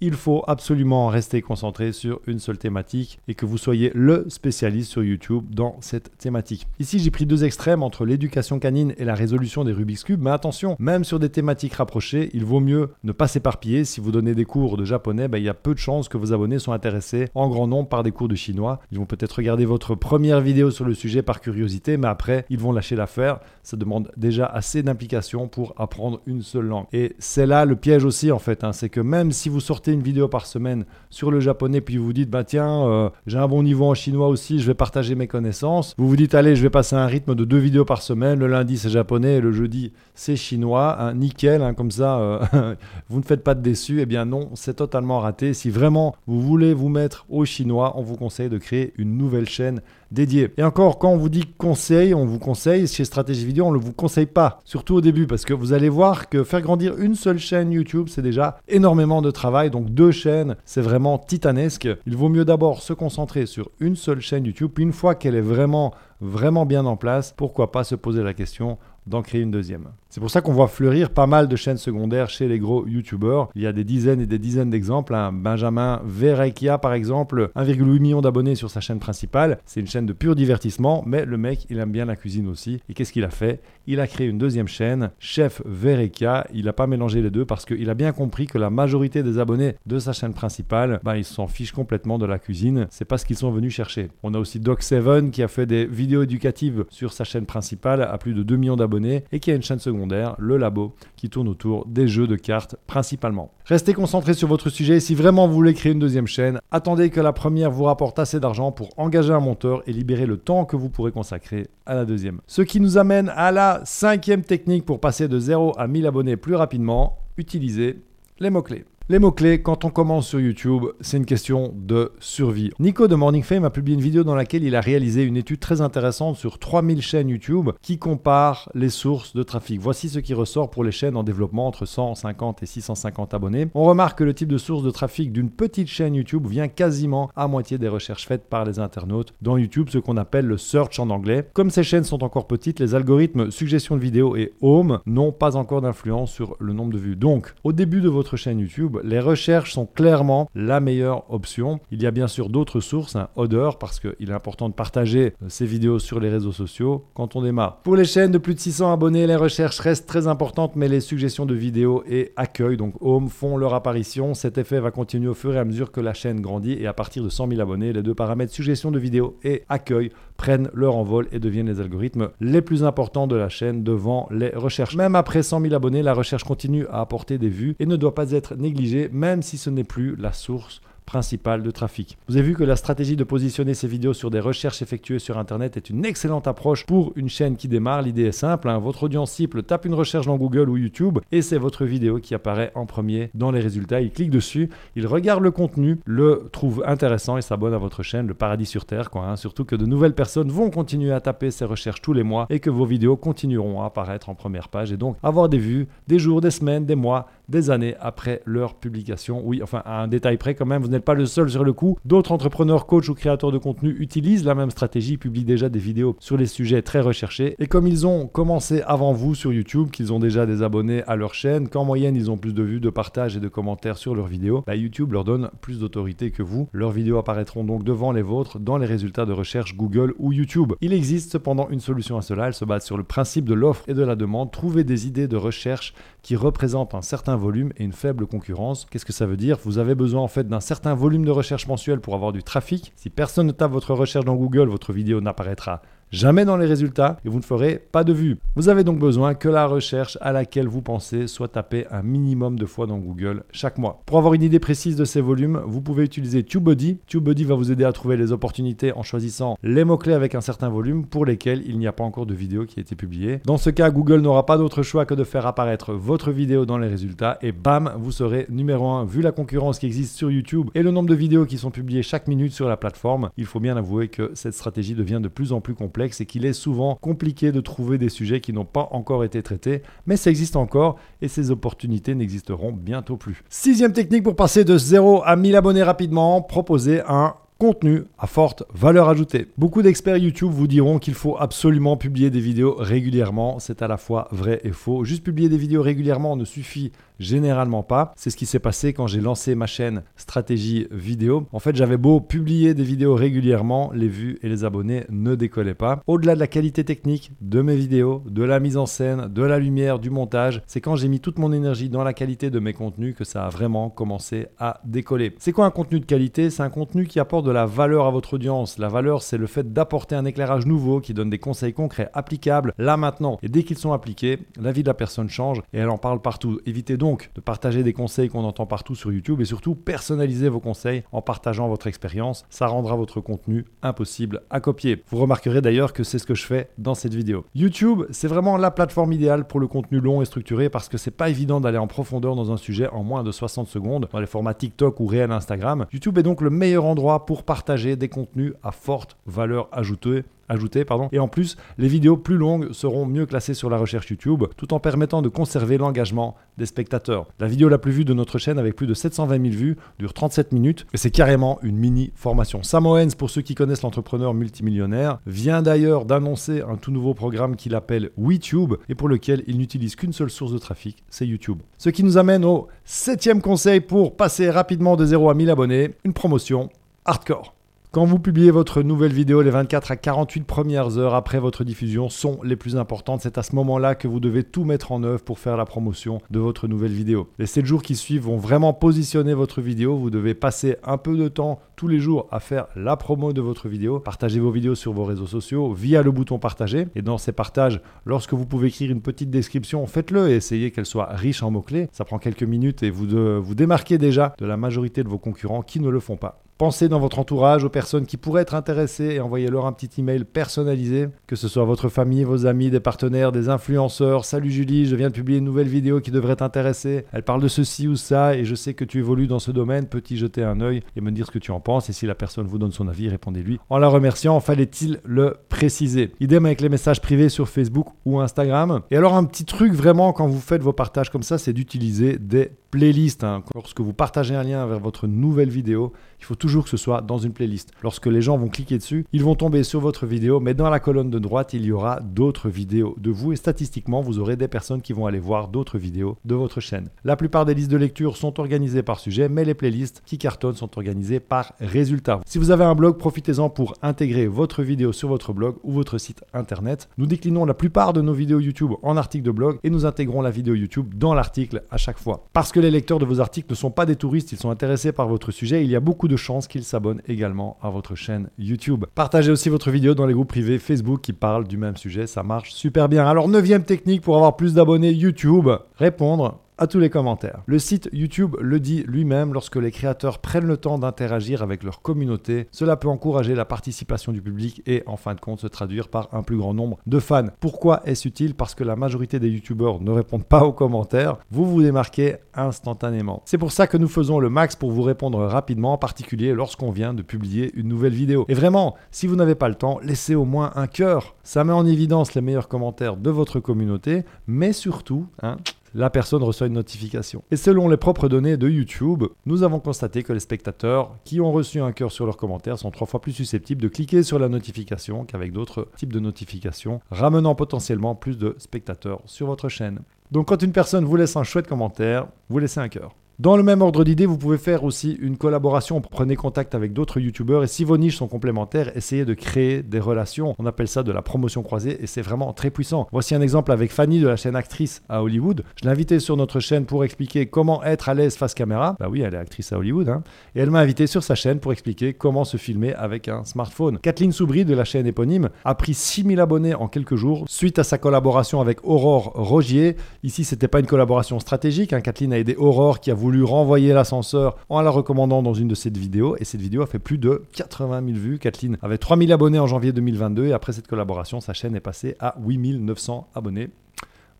il 0.00 0.14
faut 0.14 0.44
absolument 0.46 1.08
rester 1.08 1.40
concentré 1.40 1.92
sur 1.92 2.20
une 2.26 2.38
seule 2.38 2.58
thématique 2.58 3.18
et 3.28 3.34
que 3.34 3.46
vous 3.46 3.58
soyez 3.58 3.90
le 3.94 4.26
spécialiste 4.28 4.90
sur 4.90 5.02
YouTube 5.02 5.44
dans 5.50 5.76
cette 5.80 6.16
thématique. 6.18 6.66
Ici, 6.78 6.98
j'ai 6.98 7.10
pris 7.10 7.24
deux 7.24 7.44
extrêmes 7.44 7.82
entre 7.82 8.04
l'éducation 8.04 8.58
canine 8.58 8.94
et 8.98 9.04
la 9.04 9.14
résolution 9.14 9.64
des 9.64 9.72
Rubik's 9.72 10.04
Cube, 10.04 10.20
mais 10.20 10.30
attention, 10.30 10.76
même 10.78 11.04
sur 11.04 11.18
des 11.18 11.30
thématiques 11.30 11.74
rapprochées, 11.74 12.30
il 12.34 12.44
vaut 12.44 12.60
mieux 12.60 12.90
ne 13.04 13.12
pas 13.12 13.28
s'éparpiller. 13.28 13.84
Si 13.84 14.00
vous 14.00 14.12
donnez 14.12 14.34
des 14.34 14.44
cours 14.44 14.76
de 14.76 14.84
japonais, 14.84 15.28
ben, 15.28 15.38
il 15.38 15.44
y 15.44 15.48
a 15.48 15.54
peu 15.54 15.72
de 15.72 15.78
chances 15.78 16.08
que 16.08 16.18
vos 16.18 16.32
abonnés 16.32 16.58
soient 16.58 16.74
intéressés 16.74 17.28
en 17.34 17.48
grand 17.48 17.66
nombre 17.66 17.88
par 17.88 18.02
des 18.02 18.12
cours 18.12 18.28
de 18.28 18.34
chinois. 18.34 18.80
Ils 18.92 18.98
vont 18.98 19.06
peut-être 19.06 19.32
regarder 19.32 19.64
votre 19.64 19.94
première 19.94 20.40
vidéo 20.40 20.70
sur 20.70 20.84
le 20.84 20.94
sujet 20.94 21.22
par 21.22 21.40
curiosité, 21.40 21.96
mais 21.96 22.08
après, 22.08 22.44
ils 22.50 22.58
vont 22.58 22.72
lâcher 22.72 22.96
l'affaire. 22.96 23.40
Ça 23.62 23.76
demande 23.76 24.10
déjà 24.16 24.46
assez 24.46 24.82
d'implication 24.82 25.48
pour 25.48 25.74
apprendre 25.78 26.20
une 26.26 26.42
seule 26.42 26.66
langue. 26.66 26.86
Et 26.92 27.14
c'est 27.18 27.46
là 27.46 27.64
le 27.64 27.76
piège 27.76 28.04
aussi, 28.04 28.30
en 28.30 28.38
fait, 28.38 28.62
hein. 28.64 28.72
c'est 28.72 28.90
que 28.90 29.00
même 29.00 29.32
si 29.32 29.48
vous 29.48 29.60
sortez 29.60 29.85
une 29.92 30.02
vidéo 30.02 30.28
par 30.28 30.46
semaine 30.46 30.84
sur 31.10 31.30
le 31.30 31.40
japonais, 31.40 31.80
puis 31.80 31.96
vous 31.96 32.12
dites, 32.12 32.30
bah 32.30 32.44
tiens, 32.44 32.86
euh, 32.86 33.10
j'ai 33.26 33.38
un 33.38 33.48
bon 33.48 33.62
niveau 33.62 33.86
en 33.86 33.94
chinois 33.94 34.28
aussi, 34.28 34.60
je 34.60 34.66
vais 34.66 34.74
partager 34.74 35.14
mes 35.14 35.26
connaissances. 35.26 35.94
Vous 35.98 36.08
vous 36.08 36.16
dites, 36.16 36.34
allez, 36.34 36.56
je 36.56 36.62
vais 36.62 36.70
passer 36.70 36.96
un 36.96 37.06
rythme 37.06 37.34
de 37.34 37.44
deux 37.44 37.58
vidéos 37.58 37.84
par 37.84 38.02
semaine. 38.02 38.38
Le 38.38 38.46
lundi, 38.46 38.78
c'est 38.78 38.90
japonais, 38.90 39.36
et 39.36 39.40
le 39.40 39.52
jeudi, 39.52 39.92
c'est 40.14 40.36
chinois. 40.36 40.96
Hein, 41.00 41.14
nickel, 41.14 41.62
hein, 41.62 41.74
comme 41.74 41.90
ça, 41.90 42.18
euh, 42.18 42.74
vous 43.08 43.18
ne 43.18 43.24
faites 43.24 43.42
pas 43.42 43.54
de 43.54 43.62
déçus. 43.62 44.00
Eh 44.00 44.06
bien 44.06 44.24
non, 44.24 44.50
c'est 44.54 44.74
totalement 44.74 45.20
raté. 45.20 45.54
Si 45.54 45.70
vraiment 45.70 46.14
vous 46.26 46.40
voulez 46.40 46.74
vous 46.74 46.88
mettre 46.88 47.26
au 47.28 47.44
chinois, 47.44 47.94
on 47.96 48.02
vous 48.02 48.16
conseille 48.16 48.48
de 48.48 48.58
créer 48.58 48.92
une 48.96 49.16
nouvelle 49.16 49.48
chaîne 49.48 49.80
dédiée. 50.10 50.52
Et 50.56 50.62
encore, 50.62 50.98
quand 50.98 51.10
on 51.10 51.16
vous 51.16 51.28
dit 51.28 51.44
conseil, 51.58 52.14
on 52.14 52.24
vous 52.24 52.38
conseille, 52.38 52.86
chez 52.86 53.04
Stratégie 53.04 53.44
Vidéo, 53.44 53.66
on 53.66 53.72
ne 53.72 53.78
vous 53.78 53.92
conseille 53.92 54.26
pas, 54.26 54.60
surtout 54.64 54.96
au 54.96 55.00
début, 55.00 55.26
parce 55.26 55.44
que 55.44 55.54
vous 55.54 55.72
allez 55.72 55.88
voir 55.88 56.28
que 56.28 56.44
faire 56.44 56.62
grandir 56.62 56.96
une 56.98 57.14
seule 57.14 57.38
chaîne 57.38 57.72
YouTube, 57.72 58.08
c'est 58.08 58.22
déjà 58.22 58.58
énormément 58.68 59.22
de 59.22 59.30
travail. 59.30 59.70
Donc 59.70 59.90
deux 59.90 60.10
chaînes, 60.10 60.56
c'est 60.64 60.80
vraiment 60.80 61.18
titanesque. 61.18 61.88
Il 62.06 62.16
vaut 62.16 62.28
mieux 62.28 62.44
d'abord 62.44 62.82
se 62.82 62.92
concentrer 62.92 63.46
sur 63.46 63.70
une 63.80 63.96
seule 63.96 64.20
chaîne 64.20 64.44
YouTube, 64.44 64.78
une 64.78 64.92
fois 64.92 65.14
qu'elle 65.14 65.34
est 65.34 65.40
vraiment, 65.40 65.94
vraiment 66.20 66.66
bien 66.66 66.86
en 66.86 66.96
place, 66.96 67.34
pourquoi 67.36 67.72
pas 67.72 67.84
se 67.84 67.94
poser 67.94 68.22
la 68.22 68.34
question 68.34 68.78
d'en 69.06 69.22
créer 69.22 69.40
une 69.40 69.50
deuxième. 69.50 69.88
C'est 70.16 70.20
pour 70.20 70.30
ça 70.30 70.40
qu'on 70.40 70.54
voit 70.54 70.68
fleurir 70.68 71.10
pas 71.10 71.26
mal 71.26 71.46
de 71.46 71.56
chaînes 71.56 71.76
secondaires 71.76 72.30
chez 72.30 72.48
les 72.48 72.58
gros 72.58 72.86
youtubeurs. 72.86 73.50
Il 73.54 73.60
y 73.60 73.66
a 73.66 73.74
des 73.74 73.84
dizaines 73.84 74.22
et 74.22 74.26
des 74.26 74.38
dizaines 74.38 74.70
d'exemples. 74.70 75.14
Hein. 75.14 75.30
Benjamin 75.30 76.00
Verrecchia, 76.06 76.78
par 76.78 76.94
exemple, 76.94 77.50
1,8 77.54 78.00
million 78.00 78.22
d'abonnés 78.22 78.54
sur 78.54 78.70
sa 78.70 78.80
chaîne 78.80 78.98
principale. 78.98 79.58
C'est 79.66 79.80
une 79.80 79.86
chaîne 79.86 80.06
de 80.06 80.14
pur 80.14 80.34
divertissement, 80.34 81.04
mais 81.04 81.26
le 81.26 81.36
mec, 81.36 81.66
il 81.68 81.78
aime 81.78 81.92
bien 81.92 82.06
la 82.06 82.16
cuisine 82.16 82.48
aussi. 82.48 82.80
Et 82.88 82.94
qu'est-ce 82.94 83.12
qu'il 83.12 83.24
a 83.24 83.30
fait? 83.30 83.60
Il 83.86 84.00
a 84.00 84.06
créé 84.06 84.26
une 84.26 84.38
deuxième 84.38 84.68
chaîne, 84.68 85.10
Chef 85.18 85.60
Verrecchia. 85.66 86.46
Il 86.54 86.64
n'a 86.64 86.72
pas 86.72 86.86
mélangé 86.86 87.20
les 87.20 87.30
deux 87.30 87.44
parce 87.44 87.66
qu'il 87.66 87.90
a 87.90 87.94
bien 87.94 88.12
compris 88.12 88.46
que 88.46 88.56
la 88.56 88.70
majorité 88.70 89.22
des 89.22 89.38
abonnés 89.38 89.74
de 89.84 89.98
sa 89.98 90.14
chaîne 90.14 90.32
principale, 90.32 90.98
bah, 91.04 91.18
ils 91.18 91.26
s'en 91.26 91.46
fichent 91.46 91.72
complètement 91.72 92.16
de 92.16 92.24
la 92.24 92.38
cuisine. 92.38 92.86
C'est 92.88 93.04
pas 93.04 93.18
ce 93.18 93.26
qu'ils 93.26 93.36
sont 93.36 93.50
venus 93.50 93.74
chercher. 93.74 94.08
On 94.22 94.32
a 94.32 94.38
aussi 94.38 94.60
Doc7 94.60 95.28
qui 95.28 95.42
a 95.42 95.48
fait 95.48 95.66
des 95.66 95.84
vidéos 95.84 96.22
éducatives 96.22 96.86
sur 96.88 97.12
sa 97.12 97.24
chaîne 97.24 97.44
principale 97.44 98.00
à 98.00 98.16
plus 98.16 98.32
de 98.32 98.42
2 98.42 98.56
millions 98.56 98.76
d'abonnés 98.76 99.22
et 99.30 99.40
qui 99.40 99.50
a 99.50 99.54
une 99.54 99.62
chaîne 99.62 99.78
secondaire 99.78 100.05
le 100.38 100.56
labo, 100.56 100.94
qui 101.16 101.30
tourne 101.30 101.48
autour 101.48 101.86
des 101.86 102.08
jeux 102.08 102.26
de 102.26 102.36
cartes 102.36 102.76
principalement. 102.86 103.50
Restez 103.64 103.94
concentrés 103.94 104.34
sur 104.34 104.48
votre 104.48 104.70
sujet 104.70 104.96
et 104.96 105.00
si 105.00 105.14
vraiment 105.14 105.48
vous 105.48 105.54
voulez 105.54 105.74
créer 105.74 105.92
une 105.92 105.98
deuxième 105.98 106.26
chaîne, 106.26 106.60
attendez 106.70 107.10
que 107.10 107.20
la 107.20 107.32
première 107.32 107.70
vous 107.70 107.84
rapporte 107.84 108.18
assez 108.18 108.40
d'argent 108.40 108.72
pour 108.72 108.90
engager 108.96 109.32
un 109.32 109.40
monteur 109.40 109.82
et 109.86 109.92
libérer 109.92 110.26
le 110.26 110.36
temps 110.36 110.64
que 110.64 110.76
vous 110.76 110.88
pourrez 110.88 111.12
consacrer 111.12 111.66
à 111.84 111.94
la 111.94 112.04
deuxième. 112.04 112.40
Ce 112.46 112.62
qui 112.62 112.80
nous 112.80 112.98
amène 112.98 113.32
à 113.36 113.52
la 113.52 113.80
cinquième 113.84 114.42
technique 114.42 114.84
pour 114.84 115.00
passer 115.00 115.28
de 115.28 115.38
0 115.38 115.74
à 115.78 115.86
1000 115.86 116.06
abonnés 116.06 116.36
plus 116.36 116.54
rapidement, 116.54 117.18
utiliser 117.36 118.00
les 118.38 118.50
mots-clés. 118.50 118.84
Les 119.08 119.20
mots-clés, 119.20 119.62
quand 119.62 119.84
on 119.84 119.90
commence 119.90 120.26
sur 120.26 120.40
YouTube, 120.40 120.82
c'est 121.00 121.16
une 121.16 121.26
question 121.26 121.72
de 121.76 122.10
survie. 122.18 122.72
Nico 122.80 123.06
de 123.06 123.14
Morning 123.14 123.44
Fame 123.44 123.64
a 123.64 123.70
publié 123.70 123.94
une 123.94 124.02
vidéo 124.02 124.24
dans 124.24 124.34
laquelle 124.34 124.64
il 124.64 124.74
a 124.74 124.80
réalisé 124.80 125.22
une 125.22 125.36
étude 125.36 125.60
très 125.60 125.80
intéressante 125.80 126.34
sur 126.34 126.58
3000 126.58 127.00
chaînes 127.02 127.28
YouTube 127.28 127.70
qui 127.82 128.00
compare 128.00 128.68
les 128.74 128.88
sources 128.88 129.36
de 129.36 129.44
trafic. 129.44 129.80
Voici 129.80 130.08
ce 130.08 130.18
qui 130.18 130.34
ressort 130.34 130.70
pour 130.70 130.82
les 130.82 130.90
chaînes 130.90 131.16
en 131.16 131.22
développement 131.22 131.68
entre 131.68 131.86
150 131.86 132.64
et 132.64 132.66
650 132.66 133.32
abonnés. 133.32 133.68
On 133.74 133.84
remarque 133.84 134.18
que 134.18 134.24
le 134.24 134.34
type 134.34 134.48
de 134.48 134.58
source 134.58 134.82
de 134.82 134.90
trafic 134.90 135.30
d'une 135.30 135.50
petite 135.50 135.86
chaîne 135.86 136.16
YouTube 136.16 136.48
vient 136.48 136.66
quasiment 136.66 137.30
à 137.36 137.46
moitié 137.46 137.78
des 137.78 137.86
recherches 137.86 138.26
faites 138.26 138.48
par 138.48 138.64
les 138.64 138.80
internautes 138.80 139.34
dans 139.40 139.56
YouTube, 139.56 139.88
ce 139.88 139.98
qu'on 139.98 140.16
appelle 140.16 140.46
le 140.46 140.56
search 140.56 140.98
en 140.98 141.10
anglais. 141.10 141.48
Comme 141.52 141.70
ces 141.70 141.84
chaînes 141.84 142.02
sont 142.02 142.24
encore 142.24 142.48
petites, 142.48 142.80
les 142.80 142.96
algorithmes 142.96 143.52
suggestion 143.52 143.94
de 143.94 144.00
vidéos 144.00 144.34
et 144.34 144.52
home 144.62 144.98
n'ont 145.06 145.30
pas 145.30 145.54
encore 145.54 145.82
d'influence 145.82 146.32
sur 146.32 146.56
le 146.58 146.72
nombre 146.72 146.92
de 146.92 146.98
vues. 146.98 147.14
Donc, 147.14 147.54
au 147.62 147.72
début 147.72 148.00
de 148.00 148.08
votre 148.08 148.36
chaîne 148.36 148.58
Les 149.04 149.20
recherches 149.20 149.72
sont 149.72 149.86
clairement 149.86 150.48
la 150.54 150.80
meilleure 150.80 151.30
option. 151.32 151.80
Il 151.90 152.02
y 152.02 152.06
a 152.06 152.10
bien 152.10 152.28
sûr 152.28 152.48
d'autres 152.48 152.80
sources, 152.80 153.16
un 153.16 153.28
odeur, 153.36 153.78
parce 153.78 154.00
qu'il 154.00 154.30
est 154.30 154.32
important 154.32 154.68
de 154.68 154.74
partager 154.74 155.34
euh, 155.42 155.46
ces 155.48 155.66
vidéos 155.66 155.98
sur 155.98 156.20
les 156.20 156.28
réseaux 156.28 156.52
sociaux 156.52 157.04
quand 157.14 157.36
on 157.36 157.42
démarre. 157.42 157.78
Pour 157.82 157.96
les 157.96 158.04
chaînes 158.04 158.30
de 158.30 158.38
plus 158.38 158.54
de 158.54 158.60
600 158.60 158.92
abonnés, 158.92 159.26
les 159.26 159.36
recherches 159.36 159.80
restent 159.80 160.06
très 160.06 160.26
importantes, 160.26 160.76
mais 160.76 160.88
les 160.88 161.00
suggestions 161.00 161.46
de 161.46 161.54
vidéos 161.54 162.02
et 162.08 162.32
accueil, 162.36 162.76
donc 162.76 162.94
home, 163.00 163.28
font 163.28 163.56
leur 163.56 163.74
apparition. 163.74 164.34
Cet 164.34 164.58
effet 164.58 164.80
va 164.80 164.90
continuer 164.90 165.28
au 165.28 165.34
fur 165.34 165.54
et 165.54 165.58
à 165.58 165.64
mesure 165.64 165.92
que 165.92 166.00
la 166.00 166.14
chaîne 166.14 166.40
grandit 166.40 166.72
et 166.72 166.86
à 166.86 166.92
partir 166.92 167.22
de 167.22 167.28
100 167.28 167.48
000 167.48 167.60
abonnés, 167.60 167.92
les 167.92 168.02
deux 168.02 168.14
paramètres 168.14 168.52
suggestion 168.52 168.90
de 168.90 168.98
vidéos 168.98 169.38
et 169.44 169.64
accueil 169.68 170.10
prennent 170.36 170.70
leur 170.74 170.96
envol 170.96 171.28
et 171.32 171.38
deviennent 171.38 171.68
les 171.68 171.80
algorithmes 171.80 172.30
les 172.40 172.62
plus 172.62 172.84
importants 172.84 173.26
de 173.26 173.36
la 173.36 173.48
chaîne 173.48 173.82
devant 173.82 174.28
les 174.30 174.50
recherches. 174.50 174.96
Même 174.96 175.14
après 175.14 175.42
100 175.42 175.60
000 175.60 175.74
abonnés, 175.74 176.02
la 176.02 176.14
recherche 176.14 176.44
continue 176.44 176.86
à 176.88 177.00
apporter 177.00 177.38
des 177.38 177.48
vues 177.48 177.74
et 177.78 177.86
ne 177.86 177.96
doit 177.96 178.14
pas 178.14 178.32
être 178.32 178.54
négligée, 178.56 178.85
même 179.12 179.42
si 179.42 179.58
ce 179.58 179.70
n'est 179.70 179.84
plus 179.84 180.16
la 180.16 180.32
source 180.32 180.80
principal 181.06 181.62
de 181.62 181.70
trafic. 181.70 182.18
Vous 182.28 182.36
avez 182.36 182.48
vu 182.48 182.54
que 182.54 182.64
la 182.64 182.76
stratégie 182.76 183.16
de 183.16 183.24
positionner 183.24 183.72
ces 183.72 183.86
vidéos 183.86 184.12
sur 184.12 184.30
des 184.30 184.40
recherches 184.40 184.82
effectuées 184.82 185.20
sur 185.20 185.38
Internet 185.38 185.76
est 185.76 185.88
une 185.88 186.04
excellente 186.04 186.48
approche 186.48 186.84
pour 186.84 187.12
une 187.14 187.28
chaîne 187.28 187.56
qui 187.56 187.68
démarre. 187.68 188.02
L'idée 188.02 188.24
est 188.24 188.32
simple, 188.32 188.68
hein. 188.68 188.78
votre 188.78 189.04
audience 189.04 189.30
cible 189.30 189.62
tape 189.62 189.86
une 189.86 189.94
recherche 189.94 190.26
dans 190.26 190.36
Google 190.36 190.68
ou 190.68 190.76
YouTube 190.76 191.20
et 191.32 191.42
c'est 191.42 191.58
votre 191.58 191.84
vidéo 191.84 192.18
qui 192.18 192.34
apparaît 192.34 192.72
en 192.74 192.84
premier 192.84 193.30
dans 193.34 193.52
les 193.52 193.60
résultats. 193.60 194.00
Il 194.00 194.10
clique 194.10 194.30
dessus, 194.30 194.68
il 194.96 195.06
regarde 195.06 195.42
le 195.42 195.52
contenu, 195.52 195.98
le 196.04 196.48
trouve 196.52 196.82
intéressant 196.84 197.36
et 197.36 197.42
s'abonne 197.42 197.72
à 197.72 197.78
votre 197.78 198.02
chaîne, 198.02 198.26
le 198.26 198.34
paradis 198.34 198.66
sur 198.66 198.84
Terre. 198.84 199.10
Quoi, 199.10 199.26
hein. 199.26 199.36
Surtout 199.36 199.64
que 199.64 199.76
de 199.76 199.86
nouvelles 199.86 200.14
personnes 200.14 200.50
vont 200.50 200.70
continuer 200.70 201.12
à 201.12 201.20
taper 201.20 201.52
ces 201.52 201.64
recherches 201.64 202.02
tous 202.02 202.12
les 202.12 202.24
mois 202.24 202.46
et 202.50 202.58
que 202.58 202.68
vos 202.70 202.84
vidéos 202.84 203.16
continueront 203.16 203.82
à 203.82 203.86
apparaître 203.86 204.28
en 204.28 204.34
première 204.34 204.68
page 204.68 204.90
et 204.90 204.96
donc 204.96 205.16
avoir 205.22 205.48
des 205.48 205.58
vues 205.58 205.86
des 206.08 206.18
jours, 206.18 206.40
des 206.40 206.50
semaines, 206.50 206.84
des 206.84 206.96
mois, 206.96 207.28
des 207.48 207.70
années 207.70 207.94
après 208.00 208.42
leur 208.44 208.74
publication. 208.74 209.42
Oui, 209.44 209.62
enfin, 209.62 209.82
à 209.84 210.02
un 210.02 210.08
détail 210.08 210.36
près 210.36 210.54
quand 210.54 210.66
même, 210.66 210.82
vous 210.82 210.88
n'êtes 210.88 211.04
pas 211.04 211.14
le 211.14 211.26
seul 211.26 211.48
sur 211.48 211.64
le 211.64 211.72
coup. 211.72 211.98
D'autres 212.04 212.32
entrepreneurs, 212.32 212.86
coachs 212.86 213.08
ou 213.08 213.14
créateurs 213.14 213.52
de 213.52 213.58
contenu 213.58 213.94
utilisent 213.98 214.44
la 214.44 214.54
même 214.54 214.70
stratégie, 214.70 215.16
publient 215.16 215.44
déjà 215.44 215.68
des 215.68 215.78
vidéos 215.78 216.16
sur 216.18 216.36
les 216.36 216.46
sujets 216.46 216.82
très 216.82 217.00
recherchés. 217.00 217.54
Et 217.58 217.66
comme 217.66 217.86
ils 217.86 218.06
ont 218.06 218.26
commencé 218.26 218.82
avant 218.82 219.12
vous 219.12 219.34
sur 219.34 219.52
YouTube, 219.52 219.90
qu'ils 219.90 220.12
ont 220.12 220.18
déjà 220.18 220.46
des 220.46 220.62
abonnés 220.62 221.02
à 221.06 221.16
leur 221.16 221.34
chaîne, 221.34 221.68
qu'en 221.68 221.84
moyenne 221.84 222.16
ils 222.16 222.30
ont 222.30 222.36
plus 222.36 222.54
de 222.54 222.62
vues, 222.62 222.80
de 222.80 222.90
partages 222.90 223.36
et 223.36 223.40
de 223.40 223.48
commentaires 223.48 223.98
sur 223.98 224.14
leurs 224.14 224.26
vidéos, 224.26 224.62
bah, 224.66 224.76
YouTube 224.76 225.12
leur 225.12 225.24
donne 225.24 225.50
plus 225.60 225.78
d'autorité 225.78 226.30
que 226.30 226.42
vous. 226.42 226.68
Leurs 226.72 226.90
vidéos 226.90 227.18
apparaîtront 227.18 227.64
donc 227.64 227.84
devant 227.84 228.12
les 228.12 228.22
vôtres 228.22 228.58
dans 228.58 228.78
les 228.78 228.86
résultats 228.86 229.26
de 229.26 229.32
recherche 229.32 229.76
Google 229.76 230.14
ou 230.18 230.32
YouTube. 230.32 230.72
Il 230.80 230.92
existe 230.92 231.32
cependant 231.32 231.68
une 231.70 231.80
solution 231.80 232.16
à 232.16 232.22
cela, 232.22 232.48
elle 232.48 232.54
se 232.54 232.64
base 232.64 232.84
sur 232.84 232.96
le 232.96 233.04
principe 233.04 233.44
de 233.44 233.54
l'offre 233.54 233.84
et 233.88 233.94
de 233.94 234.02
la 234.02 234.16
demande. 234.16 234.50
Trouver 234.50 234.84
des 234.84 235.06
idées 235.06 235.28
de 235.28 235.36
recherche 235.36 235.94
qui 236.22 236.36
représentent 236.36 236.94
un 236.94 237.02
certain 237.02 237.35
volume 237.36 237.72
et 237.76 237.84
une 237.84 237.92
faible 237.92 238.26
concurrence. 238.26 238.86
Qu'est-ce 238.90 239.04
que 239.04 239.12
ça 239.12 239.26
veut 239.26 239.36
dire? 239.36 239.58
Vous 239.64 239.78
avez 239.78 239.94
besoin 239.94 240.22
en 240.22 240.28
fait 240.28 240.48
d'un 240.48 240.60
certain 240.60 240.94
volume 240.94 241.24
de 241.24 241.30
recherche 241.30 241.66
mensuel 241.66 242.00
pour 242.00 242.14
avoir 242.14 242.32
du 242.32 242.42
trafic. 242.42 242.92
Si 242.96 243.10
personne 243.10 243.46
ne 243.46 243.52
tape 243.52 243.72
votre 243.72 243.94
recherche 243.94 244.24
dans 244.24 244.36
Google, 244.36 244.68
votre 244.68 244.92
vidéo 244.92 245.20
n'apparaîtra 245.20 245.82
jamais 246.10 246.44
dans 246.44 246.56
les 246.56 246.66
résultats 246.66 247.18
et 247.24 247.28
vous 247.28 247.38
ne 247.38 247.44
ferez 247.44 247.82
pas 247.90 248.04
de 248.04 248.12
vues. 248.12 248.38
Vous 248.54 248.68
avez 248.68 248.84
donc 248.84 248.98
besoin 248.98 249.34
que 249.34 249.48
la 249.48 249.66
recherche 249.66 250.16
à 250.20 250.32
laquelle 250.32 250.68
vous 250.68 250.82
pensez 250.82 251.26
soit 251.26 251.48
tapée 251.48 251.86
un 251.90 252.02
minimum 252.02 252.58
de 252.58 252.66
fois 252.66 252.86
dans 252.86 252.98
Google 252.98 253.44
chaque 253.50 253.78
mois. 253.78 254.02
Pour 254.06 254.18
avoir 254.18 254.34
une 254.34 254.42
idée 254.42 254.58
précise 254.58 254.96
de 254.96 255.04
ces 255.04 255.20
volumes, 255.20 255.60
vous 255.66 255.80
pouvez 255.80 256.04
utiliser 256.04 256.42
TubeBuddy. 256.42 256.98
TubeBuddy 257.06 257.44
va 257.44 257.54
vous 257.54 257.72
aider 257.72 257.84
à 257.84 257.92
trouver 257.92 258.16
les 258.16 258.32
opportunités 258.32 258.92
en 258.92 259.02
choisissant 259.02 259.56
les 259.62 259.84
mots-clés 259.84 260.14
avec 260.14 260.34
un 260.34 260.40
certain 260.40 260.68
volume 260.68 261.06
pour 261.06 261.26
lesquels 261.26 261.62
il 261.66 261.78
n'y 261.78 261.86
a 261.86 261.92
pas 261.92 262.04
encore 262.04 262.26
de 262.26 262.34
vidéo 262.34 262.64
qui 262.64 262.78
a 262.78 262.82
été 262.82 262.94
publiée. 262.94 263.40
Dans 263.44 263.58
ce 263.58 263.70
cas, 263.70 263.90
Google 263.90 264.20
n'aura 264.20 264.46
pas 264.46 264.58
d'autre 264.58 264.82
choix 264.82 265.06
que 265.06 265.14
de 265.14 265.24
faire 265.24 265.46
apparaître 265.46 265.92
votre 265.92 266.30
vidéo 266.30 266.66
dans 266.66 266.78
les 266.78 266.88
résultats 266.88 267.38
et 267.42 267.52
bam, 267.52 267.92
vous 267.98 268.12
serez 268.12 268.46
numéro 268.48 268.88
1 268.88 269.04
vu 269.04 269.22
la 269.22 269.32
concurrence 269.32 269.78
qui 269.78 269.86
existe 269.86 270.16
sur 270.16 270.30
YouTube 270.30 270.70
et 270.74 270.82
le 270.82 270.90
nombre 270.90 271.08
de 271.08 271.14
vidéos 271.14 271.46
qui 271.46 271.58
sont 271.58 271.70
publiées 271.70 272.02
chaque 272.02 272.28
minute 272.28 272.52
sur 272.52 272.68
la 272.68 272.76
plateforme. 272.76 273.30
Il 273.36 273.46
faut 273.46 273.60
bien 273.60 273.76
avouer 273.76 274.08
que 274.08 274.30
cette 274.34 274.54
stratégie 274.54 274.94
devient 274.94 275.20
de 275.22 275.28
plus 275.28 275.52
en 275.52 275.60
plus 275.60 275.74
complexe 275.74 275.95
c'est 276.12 276.26
qu'il 276.26 276.44
est 276.44 276.52
souvent 276.52 276.96
compliqué 277.00 277.52
de 277.52 277.60
trouver 277.60 277.98
des 277.98 278.08
sujets 278.08 278.40
qui 278.40 278.52
n'ont 278.52 278.64
pas 278.64 278.88
encore 278.92 279.24
été 279.24 279.42
traités, 279.42 279.82
mais 280.06 280.16
ça 280.16 280.30
existe 280.30 280.56
encore 280.56 280.96
et 281.22 281.28
ces 281.28 281.50
opportunités 281.50 282.14
n'existeront 282.14 282.72
bientôt 282.72 283.16
plus. 283.16 283.42
Sixième 283.48 283.92
technique 283.92 284.22
pour 284.22 284.36
passer 284.36 284.64
de 284.64 284.76
0 284.76 285.22
à 285.24 285.36
1000 285.36 285.56
abonnés 285.56 285.82
rapidement, 285.82 286.42
proposer 286.42 287.00
un 287.08 287.34
Contenu 287.58 288.02
à 288.18 288.26
forte 288.26 288.64
valeur 288.74 289.08
ajoutée. 289.08 289.46
Beaucoup 289.56 289.80
d'experts 289.80 290.18
YouTube 290.18 290.50
vous 290.52 290.66
diront 290.66 290.98
qu'il 290.98 291.14
faut 291.14 291.38
absolument 291.38 291.96
publier 291.96 292.28
des 292.28 292.38
vidéos 292.38 292.74
régulièrement. 292.74 293.58
C'est 293.60 293.80
à 293.80 293.88
la 293.88 293.96
fois 293.96 294.28
vrai 294.30 294.60
et 294.62 294.72
faux. 294.72 295.04
Juste 295.04 295.24
publier 295.24 295.48
des 295.48 295.56
vidéos 295.56 295.80
régulièrement 295.80 296.36
ne 296.36 296.44
suffit 296.44 296.92
Généralement 297.18 297.82
pas. 297.82 298.12
C'est 298.16 298.30
ce 298.30 298.36
qui 298.36 298.46
s'est 298.46 298.58
passé 298.58 298.92
quand 298.92 299.06
j'ai 299.06 299.20
lancé 299.20 299.54
ma 299.54 299.66
chaîne 299.66 300.02
Stratégie 300.16 300.86
Vidéo. 300.90 301.46
En 301.52 301.58
fait, 301.58 301.74
j'avais 301.74 301.96
beau 301.96 302.20
publier 302.20 302.74
des 302.74 302.82
vidéos 302.82 303.14
régulièrement, 303.14 303.90
les 303.94 304.08
vues 304.08 304.38
et 304.42 304.48
les 304.48 304.64
abonnés 304.64 305.04
ne 305.08 305.34
décollaient 305.34 305.74
pas. 305.74 306.02
Au-delà 306.06 306.34
de 306.34 306.40
la 306.40 306.46
qualité 306.46 306.84
technique 306.84 307.32
de 307.40 307.62
mes 307.62 307.76
vidéos, 307.76 308.22
de 308.28 308.42
la 308.42 308.60
mise 308.60 308.76
en 308.76 308.86
scène, 308.86 309.28
de 309.28 309.42
la 309.42 309.58
lumière, 309.58 309.98
du 309.98 310.10
montage, 310.10 310.62
c'est 310.66 310.80
quand 310.80 310.96
j'ai 310.96 311.08
mis 311.08 311.20
toute 311.20 311.38
mon 311.38 311.52
énergie 311.52 311.88
dans 311.88 312.04
la 312.04 312.12
qualité 312.12 312.50
de 312.50 312.58
mes 312.58 312.72
contenus 312.72 313.14
que 313.16 313.24
ça 313.24 313.46
a 313.46 313.48
vraiment 313.48 313.88
commencé 313.88 314.48
à 314.58 314.80
décoller. 314.84 315.34
C'est 315.38 315.52
quoi 315.52 315.66
un 315.66 315.70
contenu 315.70 316.00
de 316.00 316.04
qualité? 316.04 316.50
C'est 316.50 316.62
un 316.62 316.70
contenu 316.70 317.06
qui 317.06 317.20
apporte 317.20 317.46
de 317.46 317.50
la 317.50 317.66
valeur 317.66 318.06
à 318.06 318.10
votre 318.10 318.34
audience. 318.34 318.78
La 318.78 318.88
valeur, 318.88 319.22
c'est 319.22 319.38
le 319.38 319.46
fait 319.46 319.72
d'apporter 319.72 320.14
un 320.14 320.24
éclairage 320.24 320.66
nouveau 320.66 321.00
qui 321.00 321.14
donne 321.14 321.30
des 321.30 321.38
conseils 321.38 321.72
concrets 321.72 322.10
applicables 322.12 322.74
là 322.78 322.96
maintenant. 322.96 323.38
Et 323.42 323.48
dès 323.48 323.62
qu'ils 323.62 323.78
sont 323.78 323.92
appliqués, 323.92 324.38
la 324.60 324.72
vie 324.72 324.82
de 324.82 324.88
la 324.88 324.94
personne 324.94 325.28
change 325.28 325.60
et 325.72 325.78
elle 325.78 325.90
en 325.90 325.98
parle 325.98 326.20
partout. 326.20 326.60
Évitez 326.66 326.96
donc 326.96 327.05
donc 327.06 327.30
de 327.36 327.40
partager 327.40 327.84
des 327.84 327.92
conseils 327.92 328.28
qu'on 328.28 328.42
entend 328.42 328.66
partout 328.66 328.96
sur 328.96 329.12
YouTube 329.12 329.40
et 329.40 329.44
surtout 329.44 329.76
personnaliser 329.76 330.48
vos 330.48 330.58
conseils 330.58 331.04
en 331.12 331.22
partageant 331.22 331.68
votre 331.68 331.86
expérience. 331.86 332.44
Ça 332.50 332.66
rendra 332.66 332.96
votre 332.96 333.20
contenu 333.20 333.64
impossible 333.80 334.42
à 334.50 334.58
copier. 334.58 335.04
Vous 335.08 335.18
remarquerez 335.18 335.60
d'ailleurs 335.60 335.92
que 335.92 336.02
c'est 336.02 336.18
ce 336.18 336.26
que 336.26 336.34
je 336.34 336.44
fais 336.44 336.68
dans 336.78 336.96
cette 336.96 337.14
vidéo. 337.14 337.44
YouTube, 337.54 338.02
c'est 338.10 338.26
vraiment 338.26 338.56
la 338.56 338.72
plateforme 338.72 339.12
idéale 339.12 339.46
pour 339.46 339.60
le 339.60 339.68
contenu 339.68 340.00
long 340.00 340.20
et 340.20 340.24
structuré 340.24 340.68
parce 340.68 340.88
que 340.88 340.98
c'est 340.98 341.12
pas 341.12 341.28
évident 341.28 341.60
d'aller 341.60 341.78
en 341.78 341.86
profondeur 341.86 342.34
dans 342.34 342.50
un 342.50 342.56
sujet 342.56 342.88
en 342.88 343.04
moins 343.04 343.22
de 343.22 343.30
60 343.30 343.68
secondes 343.68 344.08
dans 344.12 344.18
les 344.18 344.26
formats 344.26 344.54
TikTok 344.54 344.98
ou 344.98 345.06
réel 345.06 345.30
Instagram. 345.30 345.86
YouTube 345.92 346.18
est 346.18 346.24
donc 346.24 346.40
le 346.40 346.50
meilleur 346.50 346.86
endroit 346.86 347.24
pour 347.24 347.44
partager 347.44 347.94
des 347.94 348.08
contenus 348.08 348.54
à 348.64 348.72
forte 348.72 349.16
valeur 349.26 349.68
ajoutée 349.70 350.24
ajoutés, 350.48 350.84
pardon. 350.84 351.08
Et 351.12 351.18
en 351.18 351.28
plus, 351.28 351.56
les 351.78 351.88
vidéos 351.88 352.16
plus 352.16 352.36
longues 352.36 352.72
seront 352.72 353.06
mieux 353.06 353.26
classées 353.26 353.54
sur 353.54 353.70
la 353.70 353.76
recherche 353.76 354.10
YouTube, 354.10 354.44
tout 354.56 354.74
en 354.74 354.80
permettant 354.80 355.22
de 355.22 355.28
conserver 355.28 355.78
l'engagement 355.78 356.36
des 356.58 356.66
spectateurs. 356.66 357.26
La 357.38 357.46
vidéo 357.46 357.68
la 357.68 357.78
plus 357.78 357.92
vue 357.92 358.04
de 358.04 358.14
notre 358.14 358.38
chaîne 358.38 358.58
avec 358.58 358.76
plus 358.76 358.86
de 358.86 358.94
720 358.94 359.42
000 359.42 359.54
vues 359.54 359.76
dure 359.98 360.14
37 360.14 360.52
minutes 360.52 360.86
et 360.92 360.96
c'est 360.96 361.10
carrément 361.10 361.58
une 361.62 361.76
mini 361.76 362.12
formation. 362.14 362.62
Sam 362.62 362.86
Owens, 362.86 363.14
pour 363.16 363.30
ceux 363.30 363.42
qui 363.42 363.54
connaissent 363.54 363.82
l'entrepreneur 363.82 364.34
multimillionnaire, 364.34 365.18
vient 365.26 365.62
d'ailleurs 365.62 366.04
d'annoncer 366.04 366.62
un 366.62 366.76
tout 366.76 366.90
nouveau 366.90 367.14
programme 367.14 367.56
qu'il 367.56 367.74
appelle 367.74 368.10
WeTube 368.16 368.74
et 368.88 368.94
pour 368.94 369.08
lequel 369.08 369.42
il 369.46 369.58
n'utilise 369.58 369.96
qu'une 369.96 370.12
seule 370.12 370.30
source 370.30 370.52
de 370.52 370.58
trafic, 370.58 371.04
c'est 371.08 371.26
YouTube. 371.26 371.60
Ce 371.78 371.90
qui 371.90 372.04
nous 372.04 372.18
amène 372.18 372.44
au 372.44 372.68
septième 372.84 373.42
conseil 373.42 373.80
pour 373.80 374.16
passer 374.16 374.50
rapidement 374.50 374.96
de 374.96 375.04
0 375.04 375.30
à 375.30 375.34
1000 375.34 375.50
abonnés, 375.50 375.90
une 376.04 376.12
promotion 376.12 376.68
hardcore. 377.04 377.55
Quand 377.96 378.04
vous 378.04 378.18
publiez 378.18 378.50
votre 378.50 378.82
nouvelle 378.82 379.14
vidéo, 379.14 379.40
les 379.40 379.48
24 379.48 379.90
à 379.90 379.96
48 379.96 380.44
premières 380.44 380.98
heures 380.98 381.14
après 381.14 381.38
votre 381.38 381.64
diffusion 381.64 382.10
sont 382.10 382.38
les 382.44 382.54
plus 382.54 382.76
importantes. 382.76 383.22
C'est 383.22 383.38
à 383.38 383.42
ce 383.42 383.54
moment-là 383.54 383.94
que 383.94 384.06
vous 384.06 384.20
devez 384.20 384.44
tout 384.44 384.64
mettre 384.64 384.92
en 384.92 385.02
œuvre 385.02 385.24
pour 385.24 385.38
faire 385.38 385.56
la 385.56 385.64
promotion 385.64 386.20
de 386.28 386.38
votre 386.38 386.68
nouvelle 386.68 386.92
vidéo. 386.92 387.30
Les 387.38 387.46
7 387.46 387.64
jours 387.64 387.80
qui 387.80 387.96
suivent 387.96 388.24
vont 388.24 388.36
vraiment 388.36 388.74
positionner 388.74 389.32
votre 389.32 389.62
vidéo. 389.62 389.96
Vous 389.96 390.10
devez 390.10 390.34
passer 390.34 390.76
un 390.84 390.98
peu 390.98 391.16
de 391.16 391.28
temps 391.28 391.58
tous 391.74 391.88
les 391.88 391.98
jours 391.98 392.26
à 392.30 392.38
faire 392.38 392.66
la 392.76 392.98
promo 392.98 393.32
de 393.32 393.40
votre 393.40 393.66
vidéo. 393.66 393.98
Partagez 393.98 394.40
vos 394.40 394.50
vidéos 394.50 394.74
sur 394.74 394.92
vos 394.92 395.04
réseaux 395.04 395.26
sociaux 395.26 395.72
via 395.72 396.02
le 396.02 396.10
bouton 396.10 396.38
partager. 396.38 396.88
Et 396.96 397.00
dans 397.00 397.16
ces 397.16 397.32
partages, 397.32 397.80
lorsque 398.04 398.34
vous 398.34 398.44
pouvez 398.44 398.68
écrire 398.68 398.90
une 398.90 399.00
petite 399.00 399.30
description, 399.30 399.86
faites-le 399.86 400.28
et 400.28 400.34
essayez 400.34 400.70
qu'elle 400.70 400.84
soit 400.84 401.08
riche 401.12 401.42
en 401.42 401.50
mots-clés. 401.50 401.88
Ça 401.92 402.04
prend 402.04 402.18
quelques 402.18 402.42
minutes 402.42 402.82
et 402.82 402.90
vous 402.90 403.06
vous 403.40 403.54
démarquez 403.54 403.96
déjà 403.96 404.34
de 404.36 404.44
la 404.44 404.58
majorité 404.58 405.02
de 405.02 405.08
vos 405.08 405.16
concurrents 405.16 405.62
qui 405.62 405.80
ne 405.80 405.88
le 405.88 406.00
font 406.00 406.18
pas. 406.18 406.42
Pensez 406.58 406.88
dans 406.88 407.00
votre 407.00 407.18
entourage 407.18 407.64
aux 407.64 407.68
personnes 407.68 408.06
qui 408.06 408.16
pourraient 408.16 408.40
être 408.40 408.54
intéressées 408.54 409.10
et 409.16 409.20
envoyez-leur 409.20 409.66
un 409.66 409.72
petit 409.72 410.00
email 410.00 410.24
personnalisé, 410.24 411.08
que 411.26 411.36
ce 411.36 411.48
soit 411.48 411.66
votre 411.66 411.90
famille, 411.90 412.24
vos 412.24 412.46
amis, 412.46 412.70
des 412.70 412.80
partenaires, 412.80 413.30
des 413.30 413.50
influenceurs. 413.50 414.24
Salut 414.24 414.50
Julie, 414.50 414.86
je 414.86 414.96
viens 414.96 415.08
de 415.08 415.12
publier 415.12 415.40
une 415.40 415.44
nouvelle 415.44 415.68
vidéo 415.68 416.00
qui 416.00 416.10
devrait 416.10 416.36
t'intéresser. 416.36 417.04
Elle 417.12 417.24
parle 417.24 417.42
de 417.42 417.48
ceci 417.48 417.88
ou 417.88 417.96
ça 417.96 418.34
et 418.34 418.46
je 418.46 418.54
sais 418.54 418.72
que 418.72 418.86
tu 418.86 419.00
évolues 419.00 419.26
dans 419.26 419.38
ce 419.38 419.50
domaine. 419.50 419.84
Peux-tu 419.84 420.16
jeter 420.16 420.44
un 420.44 420.62
œil 420.62 420.82
et 420.96 421.02
me 421.02 421.10
dire 421.10 421.26
ce 421.26 421.30
que 421.30 421.38
tu 421.38 421.50
en 421.50 421.60
penses 421.60 421.90
Et 421.90 421.92
si 421.92 422.06
la 422.06 422.14
personne 422.14 422.46
vous 422.46 422.56
donne 422.56 422.72
son 422.72 422.88
avis, 422.88 423.10
répondez-lui 423.10 423.60
en 423.68 423.76
la 423.76 423.88
remerciant. 423.88 424.40
Fallait-il 424.40 425.00
le 425.04 425.36
préciser? 425.50 426.12
Idem 426.20 426.46
avec 426.46 426.62
les 426.62 426.70
messages 426.70 427.02
privés 427.02 427.28
sur 427.28 427.50
Facebook 427.50 427.88
ou 428.06 428.18
Instagram. 428.18 428.80
Et 428.90 428.96
alors 428.96 429.14
un 429.14 429.24
petit 429.24 429.44
truc 429.44 429.74
vraiment 429.74 430.14
quand 430.14 430.26
vous 430.26 430.40
faites 430.40 430.62
vos 430.62 430.72
partages 430.72 431.10
comme 431.10 431.22
ça, 431.22 431.36
c'est 431.36 431.52
d'utiliser 431.52 432.16
des 432.18 432.50
playlists. 432.70 433.24
Hein. 433.24 433.42
Lorsque 433.54 433.80
vous 433.80 433.92
partagez 433.92 434.34
un 434.34 434.42
lien 434.42 434.64
vers 434.66 434.80
votre 434.80 435.06
nouvelle 435.06 435.50
vidéo, 435.50 435.92
il 436.18 436.24
faut 436.24 436.34
toujours 436.46 436.62
que 436.62 436.70
ce 436.70 436.76
soit 436.76 437.00
dans 437.00 437.18
une 437.18 437.32
playlist. 437.32 437.72
Lorsque 437.82 438.06
les 438.06 438.22
gens 438.22 438.36
vont 438.36 438.46
cliquer 438.46 438.78
dessus, 438.78 439.04
ils 439.12 439.24
vont 439.24 439.34
tomber 439.34 439.64
sur 439.64 439.80
votre 439.80 440.06
vidéo, 440.06 440.38
mais 440.38 440.54
dans 440.54 440.70
la 440.70 440.78
colonne 440.78 441.10
de 441.10 441.18
droite, 441.18 441.54
il 441.54 441.64
y 441.64 441.72
aura 441.72 441.98
d'autres 441.98 442.48
vidéos 442.48 442.94
de 442.98 443.10
vous 443.10 443.32
et 443.32 443.36
statistiquement, 443.36 444.00
vous 444.00 444.20
aurez 444.20 444.36
des 444.36 444.46
personnes 444.46 444.80
qui 444.80 444.92
vont 444.92 445.06
aller 445.06 445.18
voir 445.18 445.48
d'autres 445.48 445.76
vidéos 445.76 446.18
de 446.24 446.36
votre 446.36 446.60
chaîne. 446.60 446.88
La 447.02 447.16
plupart 447.16 447.46
des 447.46 447.54
listes 447.54 447.72
de 447.72 447.76
lecture 447.76 448.16
sont 448.16 448.38
organisées 448.38 448.84
par 448.84 449.00
sujet, 449.00 449.28
mais 449.28 449.44
les 449.44 449.54
playlists 449.54 450.04
qui 450.06 450.18
cartonnent 450.18 450.54
sont 450.54 450.78
organisées 450.78 451.18
par 451.18 451.52
résultat. 451.58 452.20
Si 452.26 452.38
vous 452.38 452.52
avez 452.52 452.62
un 452.62 452.76
blog, 452.76 452.96
profitez-en 452.96 453.50
pour 453.50 453.74
intégrer 453.82 454.28
votre 454.28 454.62
vidéo 454.62 454.92
sur 454.92 455.08
votre 455.08 455.32
blog 455.32 455.56
ou 455.64 455.72
votre 455.72 455.98
site 455.98 456.22
internet. 456.32 456.88
Nous 456.96 457.06
déclinons 457.06 457.44
la 457.44 457.54
plupart 457.54 457.92
de 457.92 458.02
nos 458.02 458.12
vidéos 458.12 458.38
YouTube 458.38 458.70
en 458.84 458.96
articles 458.96 459.24
de 459.24 459.32
blog 459.32 459.58
et 459.64 459.70
nous 459.70 459.84
intégrons 459.84 460.22
la 460.22 460.30
vidéo 460.30 460.54
YouTube 460.54 460.94
dans 460.94 461.12
l'article 461.12 461.64
à 461.72 461.76
chaque 461.76 461.98
fois. 461.98 462.28
Parce 462.32 462.52
que 462.52 462.60
les 462.60 462.70
lecteurs 462.70 463.00
de 463.00 463.04
vos 463.04 463.18
articles 463.18 463.50
ne 463.50 463.56
sont 463.56 463.72
pas 463.72 463.84
des 463.84 463.96
touristes, 463.96 464.30
ils 464.30 464.38
sont 464.38 464.50
intéressés 464.50 464.92
par 464.92 465.08
votre 465.08 465.32
sujet, 465.32 465.64
il 465.64 465.70
y 465.70 465.74
a 465.74 465.80
beaucoup 465.80 466.06
de 466.06 466.16
chances 466.16 466.35
qu'ils 466.46 466.64
s'abonnent 466.64 467.02
également 467.08 467.56
à 467.62 467.70
votre 467.70 467.94
chaîne 467.94 468.28
YouTube. 468.38 468.84
Partagez 468.94 469.30
aussi 469.32 469.48
votre 469.48 469.70
vidéo 469.70 469.94
dans 469.94 470.06
les 470.06 470.14
groupes 470.14 470.28
privés 470.28 470.58
Facebook 470.58 471.00
qui 471.00 471.12
parlent 471.12 471.48
du 471.48 471.56
même 471.56 471.76
sujet, 471.76 472.06
ça 472.06 472.22
marche 472.22 472.52
super 472.52 472.88
bien. 472.88 473.06
Alors, 473.06 473.28
neuvième 473.28 473.64
technique 473.64 474.02
pour 474.02 474.16
avoir 474.16 474.36
plus 474.36 474.52
d'abonnés 474.52 474.92
YouTube, 474.92 475.48
répondre 475.78 476.40
à 476.58 476.66
tous 476.66 476.78
les 476.78 476.90
commentaires. 476.90 477.42
Le 477.46 477.58
site 477.58 477.88
YouTube 477.92 478.36
le 478.40 478.60
dit 478.60 478.82
lui-même, 478.86 479.32
lorsque 479.32 479.56
les 479.56 479.70
créateurs 479.70 480.18
prennent 480.18 480.46
le 480.46 480.56
temps 480.56 480.78
d'interagir 480.78 481.42
avec 481.42 481.62
leur 481.62 481.82
communauté, 481.82 482.48
cela 482.50 482.76
peut 482.76 482.88
encourager 482.88 483.34
la 483.34 483.44
participation 483.44 484.12
du 484.12 484.22
public 484.22 484.62
et 484.66 484.82
en 484.86 484.96
fin 484.96 485.14
de 485.14 485.20
compte 485.20 485.40
se 485.40 485.46
traduire 485.46 485.88
par 485.88 486.08
un 486.12 486.22
plus 486.22 486.38
grand 486.38 486.54
nombre 486.54 486.78
de 486.86 486.98
fans. 486.98 487.26
Pourquoi 487.40 487.82
est-ce 487.84 488.08
utile? 488.08 488.34
Parce 488.34 488.54
que 488.54 488.64
la 488.64 488.76
majorité 488.76 489.18
des 489.18 489.28
YouTubeurs 489.28 489.80
ne 489.80 489.90
répondent 489.90 490.24
pas 490.24 490.44
aux 490.44 490.52
commentaires, 490.52 491.18
vous 491.30 491.44
vous 491.44 491.62
démarquez 491.62 492.16
instantanément. 492.34 493.22
C'est 493.26 493.38
pour 493.38 493.52
ça 493.52 493.66
que 493.66 493.76
nous 493.76 493.88
faisons 493.88 494.18
le 494.18 494.30
max 494.30 494.56
pour 494.56 494.70
vous 494.70 494.82
répondre 494.82 495.18
rapidement, 495.18 495.74
en 495.74 495.78
particulier 495.78 496.32
lorsqu'on 496.32 496.70
vient 496.70 496.94
de 496.94 497.02
publier 497.02 497.50
une 497.54 497.68
nouvelle 497.68 497.94
vidéo. 497.94 498.24
Et 498.28 498.34
vraiment, 498.34 498.76
si 498.90 499.06
vous 499.06 499.16
n'avez 499.16 499.34
pas 499.34 499.48
le 499.48 499.54
temps, 499.54 499.78
laissez 499.82 500.14
au 500.14 500.24
moins 500.24 500.52
un 500.54 500.66
cœur. 500.66 501.16
Ça 501.22 501.44
met 501.44 501.52
en 501.52 501.66
évidence 501.66 502.14
les 502.14 502.20
meilleurs 502.20 502.48
commentaires 502.48 502.96
de 502.96 503.10
votre 503.10 503.40
communauté, 503.40 504.04
mais 504.26 504.52
surtout, 504.52 505.06
hein, 505.22 505.36
la 505.76 505.90
personne 505.90 506.22
reçoit 506.22 506.46
une 506.46 506.54
notification. 506.54 507.22
Et 507.30 507.36
selon 507.36 507.68
les 507.68 507.76
propres 507.76 508.08
données 508.08 508.38
de 508.38 508.48
YouTube, 508.48 509.04
nous 509.26 509.42
avons 509.42 509.60
constaté 509.60 510.02
que 510.02 510.14
les 510.14 510.20
spectateurs 510.20 510.96
qui 511.04 511.20
ont 511.20 511.30
reçu 511.30 511.60
un 511.60 511.72
cœur 511.72 511.92
sur 511.92 512.06
leurs 512.06 512.16
commentaires 512.16 512.58
sont 512.58 512.70
trois 512.70 512.86
fois 512.86 513.02
plus 513.02 513.12
susceptibles 513.12 513.60
de 513.60 513.68
cliquer 513.68 514.02
sur 514.02 514.18
la 514.18 514.30
notification 514.30 515.04
qu'avec 515.04 515.32
d'autres 515.32 515.68
types 515.76 515.92
de 515.92 516.00
notifications, 516.00 516.80
ramenant 516.90 517.34
potentiellement 517.34 517.94
plus 517.94 518.16
de 518.16 518.34
spectateurs 518.38 519.02
sur 519.04 519.26
votre 519.26 519.50
chaîne. 519.50 519.80
Donc 520.12 520.28
quand 520.28 520.42
une 520.42 520.52
personne 520.52 520.86
vous 520.86 520.96
laisse 520.96 521.14
un 521.14 521.24
chouette 521.24 521.46
commentaire, 521.46 522.06
vous 522.30 522.38
laissez 522.38 522.60
un 522.60 522.70
cœur. 522.70 522.94
Dans 523.18 523.38
le 523.38 523.42
même 523.42 523.62
ordre 523.62 523.82
d'idée, 523.82 524.04
vous 524.04 524.18
pouvez 524.18 524.36
faire 524.36 524.62
aussi 524.62 524.92
une 525.00 525.16
collaboration. 525.16 525.80
Prenez 525.80 526.16
contact 526.16 526.54
avec 526.54 526.74
d'autres 526.74 527.00
youtubeurs 527.00 527.44
et 527.44 527.46
si 527.46 527.64
vos 527.64 527.78
niches 527.78 527.96
sont 527.96 528.08
complémentaires, 528.08 528.76
essayez 528.76 529.06
de 529.06 529.14
créer 529.14 529.62
des 529.62 529.80
relations. 529.80 530.34
On 530.38 530.44
appelle 530.44 530.68
ça 530.68 530.82
de 530.82 530.92
la 530.92 531.00
promotion 531.00 531.42
croisée 531.42 531.82
et 531.82 531.86
c'est 531.86 532.02
vraiment 532.02 532.34
très 532.34 532.50
puissant. 532.50 532.86
Voici 532.92 533.14
un 533.14 533.22
exemple 533.22 533.52
avec 533.52 533.72
Fanny 533.72 534.00
de 534.00 534.06
la 534.06 534.16
chaîne 534.16 534.36
Actrice 534.36 534.82
à 534.90 535.02
Hollywood. 535.02 535.44
Je 535.58 535.64
l'ai 535.64 535.70
invitée 535.70 535.98
sur 535.98 536.18
notre 536.18 536.40
chaîne 536.40 536.66
pour 536.66 536.84
expliquer 536.84 537.24
comment 537.24 537.64
être 537.64 537.88
à 537.88 537.94
l'aise 537.94 538.16
face 538.16 538.34
caméra. 538.34 538.76
Bah 538.78 538.88
oui, 538.90 539.00
elle 539.00 539.14
est 539.14 539.18
actrice 539.18 539.50
à 539.50 539.56
Hollywood. 539.56 539.88
Hein. 539.88 540.02
Et 540.34 540.40
elle 540.40 540.50
m'a 540.50 540.60
invité 540.60 540.86
sur 540.86 541.02
sa 541.02 541.14
chaîne 541.14 541.40
pour 541.40 541.52
expliquer 541.52 541.94
comment 541.94 542.24
se 542.24 542.36
filmer 542.36 542.74
avec 542.74 543.08
un 543.08 543.24
smartphone. 543.24 543.78
Kathleen 543.78 544.12
Soubry 544.12 544.44
de 544.44 544.54
la 544.54 544.64
chaîne 544.64 544.86
éponyme 544.86 545.30
a 545.46 545.54
pris 545.54 545.72
6000 545.72 546.20
abonnés 546.20 546.54
en 546.54 546.68
quelques 546.68 546.96
jours 546.96 547.24
suite 547.28 547.58
à 547.58 547.64
sa 547.64 547.78
collaboration 547.78 548.42
avec 548.42 548.62
Aurore 548.62 549.12
Rogier. 549.14 549.76
Ici, 550.02 550.22
c'était 550.22 550.48
pas 550.48 550.60
une 550.60 550.66
collaboration 550.66 551.18
stratégique. 551.18 551.72
Hein. 551.72 551.80
Kathleen 551.80 552.12
a 552.12 552.18
aidé 552.18 552.34
Aurore 552.36 552.78
qui 552.78 552.90
a 552.90 552.94
voulu 552.94 553.05
renvoyer 553.24 553.72
l'ascenseur 553.72 554.36
en 554.48 554.60
la 554.60 554.70
recommandant 554.70 555.22
dans 555.22 555.34
une 555.34 555.48
de 555.48 555.54
ses 555.54 555.70
vidéos. 555.70 556.16
Et 556.18 556.24
cette 556.24 556.40
vidéo 556.40 556.62
a 556.62 556.66
fait 556.66 556.78
plus 556.78 556.98
de 556.98 557.22
80 557.32 557.82
000 557.86 557.98
vues. 557.98 558.18
Kathleen 558.18 558.58
avait 558.62 558.78
3000 558.78 559.12
abonnés 559.12 559.38
en 559.38 559.46
janvier 559.46 559.72
2022 559.72 560.26
et 560.26 560.32
après 560.32 560.52
cette 560.52 560.66
collaboration, 560.66 561.20
sa 561.20 561.32
chaîne 561.32 561.56
est 561.56 561.60
passée 561.60 561.96
à 562.00 562.14
8900 562.20 563.08
abonnés. 563.14 563.50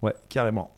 Ouais, 0.02 0.14
carrément. 0.28 0.70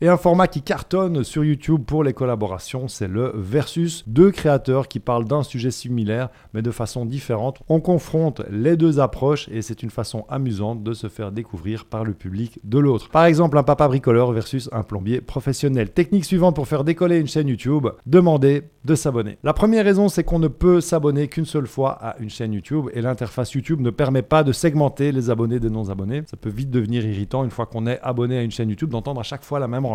Et 0.00 0.06
un 0.06 0.16
format 0.16 0.46
qui 0.46 0.62
cartonne 0.62 1.24
sur 1.24 1.44
YouTube 1.44 1.82
pour 1.84 2.04
les 2.04 2.12
collaborations, 2.12 2.86
c'est 2.86 3.08
le 3.08 3.32
versus. 3.34 4.04
Deux 4.06 4.30
créateurs 4.30 4.86
qui 4.86 5.00
parlent 5.00 5.24
d'un 5.24 5.42
sujet 5.42 5.72
similaire, 5.72 6.28
mais 6.54 6.62
de 6.62 6.70
façon 6.70 7.04
différente. 7.04 7.58
On 7.68 7.80
confronte 7.80 8.42
les 8.48 8.76
deux 8.76 9.00
approches 9.00 9.48
et 9.48 9.60
c'est 9.60 9.82
une 9.82 9.90
façon 9.90 10.24
amusante 10.28 10.84
de 10.84 10.92
se 10.92 11.08
faire 11.08 11.32
découvrir 11.32 11.84
par 11.84 12.04
le 12.04 12.14
public 12.14 12.60
de 12.62 12.78
l'autre. 12.78 13.08
Par 13.08 13.24
exemple, 13.24 13.58
un 13.58 13.64
papa 13.64 13.88
bricoleur 13.88 14.30
versus 14.30 14.70
un 14.70 14.84
plombier 14.84 15.20
professionnel. 15.20 15.90
Technique 15.90 16.24
suivante 16.24 16.54
pour 16.54 16.68
faire 16.68 16.84
décoller 16.84 17.18
une 17.18 17.26
chaîne 17.26 17.48
YouTube, 17.48 17.88
demander 18.06 18.62
de 18.84 18.94
s'abonner. 18.94 19.38
La 19.42 19.52
première 19.52 19.84
raison, 19.84 20.08
c'est 20.08 20.22
qu'on 20.22 20.38
ne 20.38 20.46
peut 20.46 20.80
s'abonner 20.80 21.26
qu'une 21.26 21.44
seule 21.44 21.66
fois 21.66 21.98
à 22.00 22.16
une 22.20 22.30
chaîne 22.30 22.52
YouTube 22.52 22.86
et 22.94 23.02
l'interface 23.02 23.52
YouTube 23.52 23.80
ne 23.80 23.90
permet 23.90 24.22
pas 24.22 24.44
de 24.44 24.52
segmenter 24.52 25.10
les 25.10 25.28
abonnés 25.28 25.58
des 25.58 25.70
non-abonnés. 25.70 26.22
Ça 26.26 26.36
peut 26.36 26.50
vite 26.50 26.70
devenir 26.70 27.04
irritant 27.04 27.42
une 27.42 27.50
fois 27.50 27.66
qu'on 27.66 27.88
est 27.88 27.98
abonné 28.00 28.38
à 28.38 28.42
une 28.42 28.52
chaîne 28.52 28.70
YouTube 28.70 28.90
d'entendre 28.90 29.20
à 29.20 29.24
chaque 29.24 29.42
fois 29.42 29.58
la 29.58 29.66
même 29.66 29.86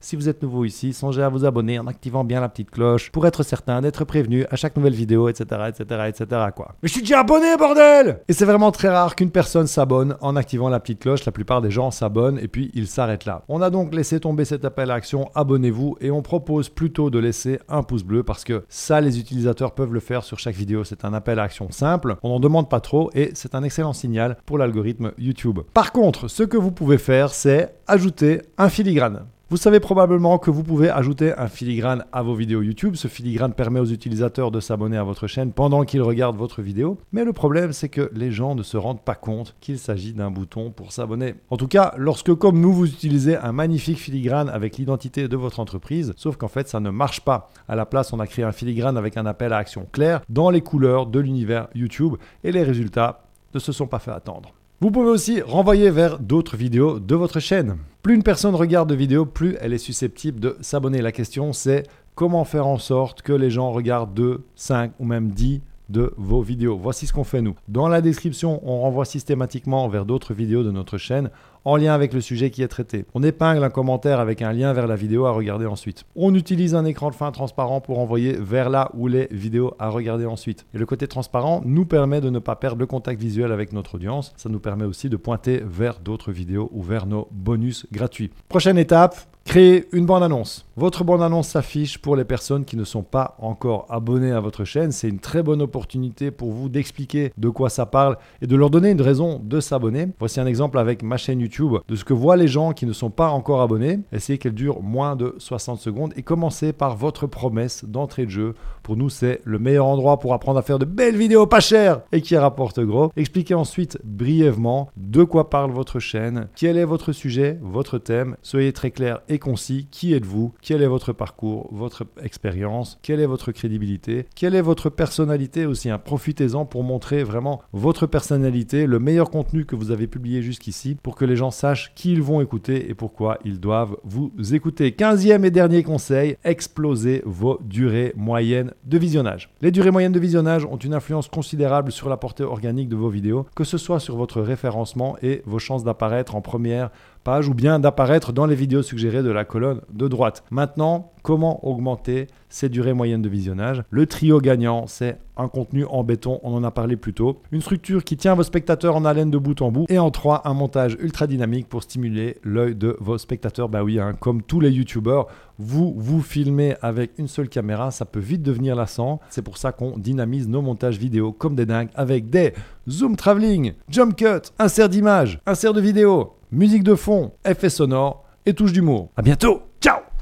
si 0.00 0.16
vous 0.16 0.28
êtes 0.28 0.42
nouveau 0.42 0.64
ici, 0.64 0.92
songez 0.92 1.22
à 1.22 1.28
vous 1.28 1.44
abonner 1.44 1.78
en 1.78 1.86
activant 1.86 2.24
bien 2.24 2.40
la 2.40 2.48
petite 2.48 2.70
cloche 2.70 3.10
pour 3.10 3.26
être 3.26 3.42
certain 3.42 3.80
d'être 3.80 4.04
prévenu 4.04 4.44
à 4.50 4.56
chaque 4.56 4.76
nouvelle 4.76 4.94
vidéo, 4.94 5.28
etc., 5.28 5.44
etc., 5.68 6.02
etc., 6.08 6.26
quoi. 6.54 6.74
Mais 6.82 6.88
je 6.88 6.92
suis 6.92 7.02
déjà 7.02 7.20
abonné, 7.20 7.56
bordel 7.56 8.20
Et 8.28 8.32
c'est 8.32 8.44
vraiment 8.44 8.70
très 8.70 8.88
rare 8.88 9.16
qu'une 9.16 9.30
personne 9.30 9.66
s'abonne 9.66 10.16
en 10.20 10.36
activant 10.36 10.68
la 10.68 10.80
petite 10.80 11.00
cloche. 11.00 11.24
La 11.24 11.32
plupart 11.32 11.60
des 11.60 11.70
gens 11.70 11.90
s'abonnent 11.90 12.38
et 12.38 12.48
puis 12.48 12.70
ils 12.74 12.86
s'arrêtent 12.86 13.24
là. 13.24 13.42
On 13.48 13.62
a 13.62 13.70
donc 13.70 13.94
laissé 13.94 14.20
tomber 14.20 14.44
cet 14.44 14.64
appel 14.64 14.90
à 14.90 14.94
action, 14.94 15.30
abonnez-vous, 15.34 15.96
et 16.00 16.10
on 16.10 16.22
propose 16.22 16.68
plutôt 16.68 17.10
de 17.10 17.18
laisser 17.18 17.58
un 17.68 17.82
pouce 17.82 18.04
bleu 18.04 18.22
parce 18.22 18.44
que 18.44 18.64
ça, 18.68 19.00
les 19.00 19.18
utilisateurs 19.18 19.74
peuvent 19.74 19.92
le 19.92 20.00
faire 20.00 20.24
sur 20.24 20.38
chaque 20.38 20.54
vidéo. 20.54 20.84
C'est 20.84 21.04
un 21.04 21.14
appel 21.14 21.38
à 21.38 21.44
action 21.44 21.70
simple, 21.70 22.16
on 22.22 22.28
n'en 22.28 22.40
demande 22.40 22.68
pas 22.68 22.80
trop 22.80 23.10
et 23.14 23.30
c'est 23.34 23.54
un 23.54 23.62
excellent 23.62 23.92
signal 23.92 24.36
pour 24.46 24.58
l'algorithme 24.58 25.12
YouTube. 25.18 25.60
Par 25.74 25.92
contre, 25.92 26.28
ce 26.28 26.42
que 26.42 26.56
vous 26.56 26.72
pouvez 26.72 26.98
faire, 26.98 27.32
c'est 27.32 27.74
ajouter 27.86 28.42
un 28.58 28.68
filigrane. 28.68 29.21
Vous 29.52 29.58
savez 29.58 29.80
probablement 29.80 30.38
que 30.38 30.50
vous 30.50 30.62
pouvez 30.62 30.88
ajouter 30.88 31.34
un 31.36 31.46
filigrane 31.46 32.06
à 32.10 32.22
vos 32.22 32.34
vidéos 32.34 32.62
YouTube. 32.62 32.94
Ce 32.94 33.06
filigrane 33.06 33.52
permet 33.52 33.80
aux 33.80 33.84
utilisateurs 33.84 34.50
de 34.50 34.60
s'abonner 34.60 34.96
à 34.96 35.04
votre 35.04 35.26
chaîne 35.26 35.52
pendant 35.52 35.84
qu'ils 35.84 36.00
regardent 36.00 36.38
votre 36.38 36.62
vidéo. 36.62 36.96
Mais 37.12 37.22
le 37.22 37.34
problème, 37.34 37.74
c'est 37.74 37.90
que 37.90 38.10
les 38.14 38.32
gens 38.32 38.54
ne 38.54 38.62
se 38.62 38.78
rendent 38.78 39.02
pas 39.02 39.14
compte 39.14 39.54
qu'il 39.60 39.78
s'agit 39.78 40.14
d'un 40.14 40.30
bouton 40.30 40.70
pour 40.70 40.90
s'abonner. 40.90 41.34
En 41.50 41.58
tout 41.58 41.68
cas, 41.68 41.92
lorsque 41.98 42.32
comme 42.32 42.62
nous, 42.62 42.72
vous 42.72 42.86
utilisez 42.86 43.36
un 43.36 43.52
magnifique 43.52 43.98
filigrane 43.98 44.48
avec 44.48 44.78
l'identité 44.78 45.28
de 45.28 45.36
votre 45.36 45.60
entreprise, 45.60 46.14
sauf 46.16 46.38
qu'en 46.38 46.48
fait, 46.48 46.66
ça 46.66 46.80
ne 46.80 46.88
marche 46.88 47.20
pas. 47.20 47.50
À 47.68 47.76
la 47.76 47.84
place, 47.84 48.14
on 48.14 48.20
a 48.20 48.26
créé 48.26 48.46
un 48.46 48.52
filigrane 48.52 48.96
avec 48.96 49.18
un 49.18 49.26
appel 49.26 49.52
à 49.52 49.58
action 49.58 49.86
clair 49.92 50.22
dans 50.30 50.48
les 50.48 50.62
couleurs 50.62 51.04
de 51.04 51.20
l'univers 51.20 51.68
YouTube 51.74 52.14
et 52.42 52.52
les 52.52 52.62
résultats 52.62 53.24
ne 53.52 53.58
se 53.58 53.72
sont 53.72 53.86
pas 53.86 53.98
fait 53.98 54.12
attendre. 54.12 54.54
Vous 54.82 54.90
pouvez 54.90 55.10
aussi 55.10 55.40
renvoyer 55.40 55.90
vers 55.90 56.18
d'autres 56.18 56.56
vidéos 56.56 56.98
de 56.98 57.14
votre 57.14 57.38
chaîne. 57.38 57.76
Plus 58.02 58.16
une 58.16 58.24
personne 58.24 58.56
regarde 58.56 58.88
de 58.88 58.96
vidéos, 58.96 59.24
plus 59.24 59.56
elle 59.60 59.72
est 59.72 59.78
susceptible 59.78 60.40
de 60.40 60.56
s'abonner. 60.60 61.00
La 61.00 61.12
question 61.12 61.52
c'est 61.52 61.84
comment 62.16 62.44
faire 62.44 62.66
en 62.66 62.78
sorte 62.78 63.22
que 63.22 63.32
les 63.32 63.48
gens 63.48 63.70
regardent 63.70 64.12
2, 64.12 64.42
5 64.56 64.94
ou 64.98 65.04
même 65.04 65.30
10 65.30 65.60
de 65.88 66.12
vos 66.16 66.42
vidéos. 66.42 66.76
Voici 66.76 67.06
ce 67.06 67.12
qu'on 67.12 67.22
fait 67.22 67.42
nous. 67.42 67.54
Dans 67.68 67.86
la 67.86 68.00
description, 68.00 68.60
on 68.64 68.80
renvoie 68.80 69.04
systématiquement 69.04 69.88
vers 69.88 70.04
d'autres 70.04 70.34
vidéos 70.34 70.64
de 70.64 70.72
notre 70.72 70.98
chaîne 70.98 71.30
en 71.64 71.76
lien 71.76 71.94
avec 71.94 72.12
le 72.12 72.20
sujet 72.20 72.50
qui 72.50 72.62
est 72.62 72.68
traité. 72.68 73.04
On 73.14 73.22
épingle 73.22 73.62
un 73.64 73.70
commentaire 73.70 74.20
avec 74.20 74.42
un 74.42 74.52
lien 74.52 74.72
vers 74.72 74.86
la 74.86 74.96
vidéo 74.96 75.26
à 75.26 75.30
regarder 75.30 75.66
ensuite. 75.66 76.04
On 76.16 76.34
utilise 76.34 76.74
un 76.74 76.84
écran 76.84 77.10
de 77.10 77.14
fin 77.14 77.30
transparent 77.32 77.80
pour 77.80 77.98
envoyer 77.98 78.32
vers 78.32 78.70
là 78.70 78.90
où 78.94 79.06
les 79.06 79.28
vidéos 79.30 79.74
à 79.78 79.88
regarder 79.88 80.26
ensuite. 80.26 80.66
Et 80.74 80.78
le 80.78 80.86
côté 80.86 81.06
transparent 81.06 81.62
nous 81.64 81.84
permet 81.84 82.20
de 82.20 82.30
ne 82.30 82.38
pas 82.38 82.56
perdre 82.56 82.80
le 82.80 82.86
contact 82.86 83.20
visuel 83.20 83.52
avec 83.52 83.72
notre 83.72 83.96
audience. 83.96 84.32
Ça 84.36 84.48
nous 84.48 84.60
permet 84.60 84.84
aussi 84.84 85.08
de 85.08 85.16
pointer 85.16 85.62
vers 85.64 86.00
d'autres 86.00 86.32
vidéos 86.32 86.70
ou 86.72 86.82
vers 86.82 87.06
nos 87.06 87.28
bonus 87.30 87.86
gratuits. 87.92 88.30
Prochaine 88.48 88.78
étape, 88.78 89.16
Créer 89.44 89.86
une 89.92 90.06
bande-annonce. 90.06 90.64
Votre 90.76 91.04
bande-annonce 91.04 91.48
s'affiche 91.48 91.98
pour 91.98 92.16
les 92.16 92.24
personnes 92.24 92.64
qui 92.64 92.76
ne 92.76 92.84
sont 92.84 93.02
pas 93.02 93.36
encore 93.38 93.86
abonnées 93.90 94.32
à 94.32 94.40
votre 94.40 94.64
chaîne. 94.64 94.92
C'est 94.92 95.08
une 95.08 95.18
très 95.18 95.42
bonne 95.42 95.60
opportunité 95.60 96.30
pour 96.30 96.52
vous 96.52 96.70
d'expliquer 96.70 97.32
de 97.36 97.48
quoi 97.50 97.68
ça 97.68 97.84
parle 97.84 98.16
et 98.40 98.46
de 98.46 98.56
leur 98.56 98.70
donner 98.70 98.90
une 98.90 99.02
raison 99.02 99.40
de 99.44 99.60
s'abonner. 99.60 100.08
Voici 100.18 100.40
un 100.40 100.46
exemple 100.46 100.78
avec 100.78 101.02
ma 101.02 101.18
chaîne 101.18 101.40
YouTube 101.40 101.76
de 101.86 101.96
ce 101.96 102.04
que 102.04 102.14
voient 102.14 102.36
les 102.36 102.48
gens 102.48 102.72
qui 102.72 102.86
ne 102.86 102.94
sont 102.94 103.10
pas 103.10 103.28
encore 103.28 103.60
abonnés. 103.60 103.98
Essayez 104.12 104.38
qu'elle 104.38 104.54
dure 104.54 104.80
moins 104.80 105.16
de 105.16 105.34
60 105.36 105.78
secondes 105.78 106.14
et 106.16 106.22
commencez 106.22 106.72
par 106.72 106.96
votre 106.96 107.26
promesse 107.26 107.84
d'entrée 107.84 108.24
de 108.24 108.30
jeu. 108.30 108.54
Pour 108.82 108.96
nous, 108.96 109.10
c'est 109.10 109.42
le 109.44 109.58
meilleur 109.58 109.86
endroit 109.86 110.18
pour 110.18 110.32
apprendre 110.32 110.58
à 110.58 110.62
faire 110.62 110.78
de 110.78 110.86
belles 110.86 111.16
vidéos 111.16 111.46
pas 111.46 111.60
chères 111.60 112.00
et 112.12 112.22
qui 112.22 112.36
rapportent 112.36 112.80
gros. 112.80 113.12
Expliquez 113.16 113.54
ensuite 113.54 113.98
brièvement 114.04 114.88
de 114.96 115.24
quoi 115.24 115.50
parle 115.50 115.72
votre 115.72 115.98
chaîne, 115.98 116.48
quel 116.56 116.78
est 116.78 116.84
votre 116.84 117.12
sujet, 117.12 117.58
votre 117.60 117.98
thème. 117.98 118.36
Soyez 118.40 118.72
très 118.72 118.90
clair 118.90 119.20
et 119.28 119.31
concis. 119.38 119.88
Qui 119.90 120.14
êtes-vous? 120.14 120.52
Quel 120.62 120.82
est 120.82 120.86
votre 120.86 121.12
parcours, 121.12 121.68
votre 121.72 122.06
expérience? 122.22 122.98
Quelle 123.02 123.20
est 123.20 123.26
votre 123.26 123.52
crédibilité? 123.52 124.26
Quelle 124.34 124.54
est 124.54 124.62
votre 124.62 124.90
personnalité 124.90 125.66
aussi 125.66 125.90
hein? 125.90 125.98
Profitez-en 125.98 126.64
pour 126.64 126.84
montrer 126.84 127.24
vraiment 127.24 127.62
votre 127.72 128.06
personnalité, 128.06 128.86
le 128.86 128.98
meilleur 128.98 129.30
contenu 129.30 129.64
que 129.64 129.76
vous 129.76 129.90
avez 129.90 130.06
publié 130.06 130.42
jusqu'ici 130.42 130.96
pour 131.02 131.16
que 131.16 131.24
les 131.24 131.36
gens 131.36 131.50
sachent 131.50 131.92
qui 131.94 132.12
ils 132.12 132.22
vont 132.22 132.40
écouter 132.40 132.90
et 132.90 132.94
pourquoi 132.94 133.38
ils 133.44 133.58
doivent 133.58 133.96
vous 134.04 134.32
écouter. 134.52 134.90
15e 134.90 135.44
et 135.44 135.50
dernier 135.50 135.82
conseil, 135.82 136.36
explosez 136.44 137.22
vos 137.24 137.58
durées 137.62 138.12
moyennes 138.16 138.72
de 138.84 138.98
visionnage. 138.98 139.50
Les 139.62 139.70
durées 139.70 139.90
moyennes 139.90 140.12
de 140.12 140.20
visionnage 140.20 140.64
ont 140.66 140.76
une 140.76 140.94
influence 140.94 141.28
considérable 141.28 141.90
sur 141.90 142.08
la 142.08 142.16
portée 142.16 142.44
organique 142.44 142.88
de 142.88 142.96
vos 142.96 143.08
vidéos, 143.08 143.46
que 143.56 143.64
ce 143.64 143.78
soit 143.78 144.00
sur 144.00 144.16
votre 144.16 144.40
référencement 144.42 145.16
et 145.22 145.42
vos 145.46 145.58
chances 145.58 145.84
d'apparaître 145.84 146.34
en 146.34 146.40
première 146.40 146.90
page 147.22 147.48
ou 147.48 147.54
bien 147.54 147.78
d'apparaître 147.78 148.32
dans 148.32 148.46
les 148.46 148.54
vidéos 148.54 148.82
suggérées 148.82 149.22
de 149.22 149.30
la 149.30 149.44
colonne 149.44 149.80
de 149.92 150.08
droite. 150.08 150.44
Maintenant, 150.50 151.12
comment 151.22 151.64
augmenter 151.66 152.26
ces 152.48 152.68
durées 152.68 152.92
moyennes 152.92 153.22
de 153.22 153.28
visionnage? 153.28 153.82
Le 153.90 154.06
trio 154.06 154.40
gagnant, 154.40 154.86
c'est 154.86 155.18
un 155.36 155.48
contenu 155.48 155.86
en 155.86 156.04
béton, 156.04 156.40
on 156.42 156.54
en 156.54 156.64
a 156.64 156.70
parlé 156.70 156.96
plus 156.96 157.14
tôt, 157.14 157.40
une 157.52 157.62
structure 157.62 158.04
qui 158.04 158.16
tient 158.16 158.34
vos 158.34 158.42
spectateurs 158.42 158.96
en 158.96 159.04
haleine 159.04 159.30
de 159.30 159.38
bout 159.38 159.62
en 159.62 159.70
bout, 159.70 159.86
et 159.88 159.98
en 159.98 160.10
trois, 160.10 160.42
un 160.44 160.52
montage 160.52 160.96
ultra 161.00 161.26
dynamique 161.26 161.68
pour 161.68 161.82
stimuler 161.82 162.36
l'œil 162.42 162.74
de 162.74 162.96
vos 163.00 163.16
spectateurs. 163.18 163.68
Bah 163.68 163.82
oui, 163.82 163.98
hein, 163.98 164.14
comme 164.18 164.42
tous 164.42 164.60
les 164.60 164.70
youtubeurs, 164.70 165.28
vous 165.58 165.94
vous 165.96 166.20
filmez 166.20 166.76
avec 166.82 167.12
une 167.18 167.28
seule 167.28 167.48
caméra, 167.48 167.90
ça 167.90 168.04
peut 168.04 168.20
vite 168.20 168.42
devenir 168.42 168.76
lassant. 168.76 169.20
C'est 169.30 169.42
pour 169.42 169.56
ça 169.56 169.72
qu'on 169.72 169.96
dynamise 169.96 170.48
nos 170.48 170.60
montages 170.60 170.98
vidéo 170.98 171.32
comme 171.32 171.54
des 171.54 171.66
dingues 171.66 171.90
avec 171.94 172.28
des 172.28 172.52
zoom 172.88 173.16
travelling, 173.16 173.72
jump 173.88 174.16
cut, 174.16 174.50
insert 174.58 174.88
d'image, 174.88 175.40
insert 175.46 175.72
de 175.72 175.80
vidéo, 175.80 176.32
musique 176.52 176.84
de 176.84 176.94
fond, 176.94 177.32
effets 177.44 177.70
sonores 177.70 178.24
et 178.46 178.54
touche 178.54 178.72
d'humour. 178.72 179.10
À 179.16 179.22
bientôt 179.22 179.62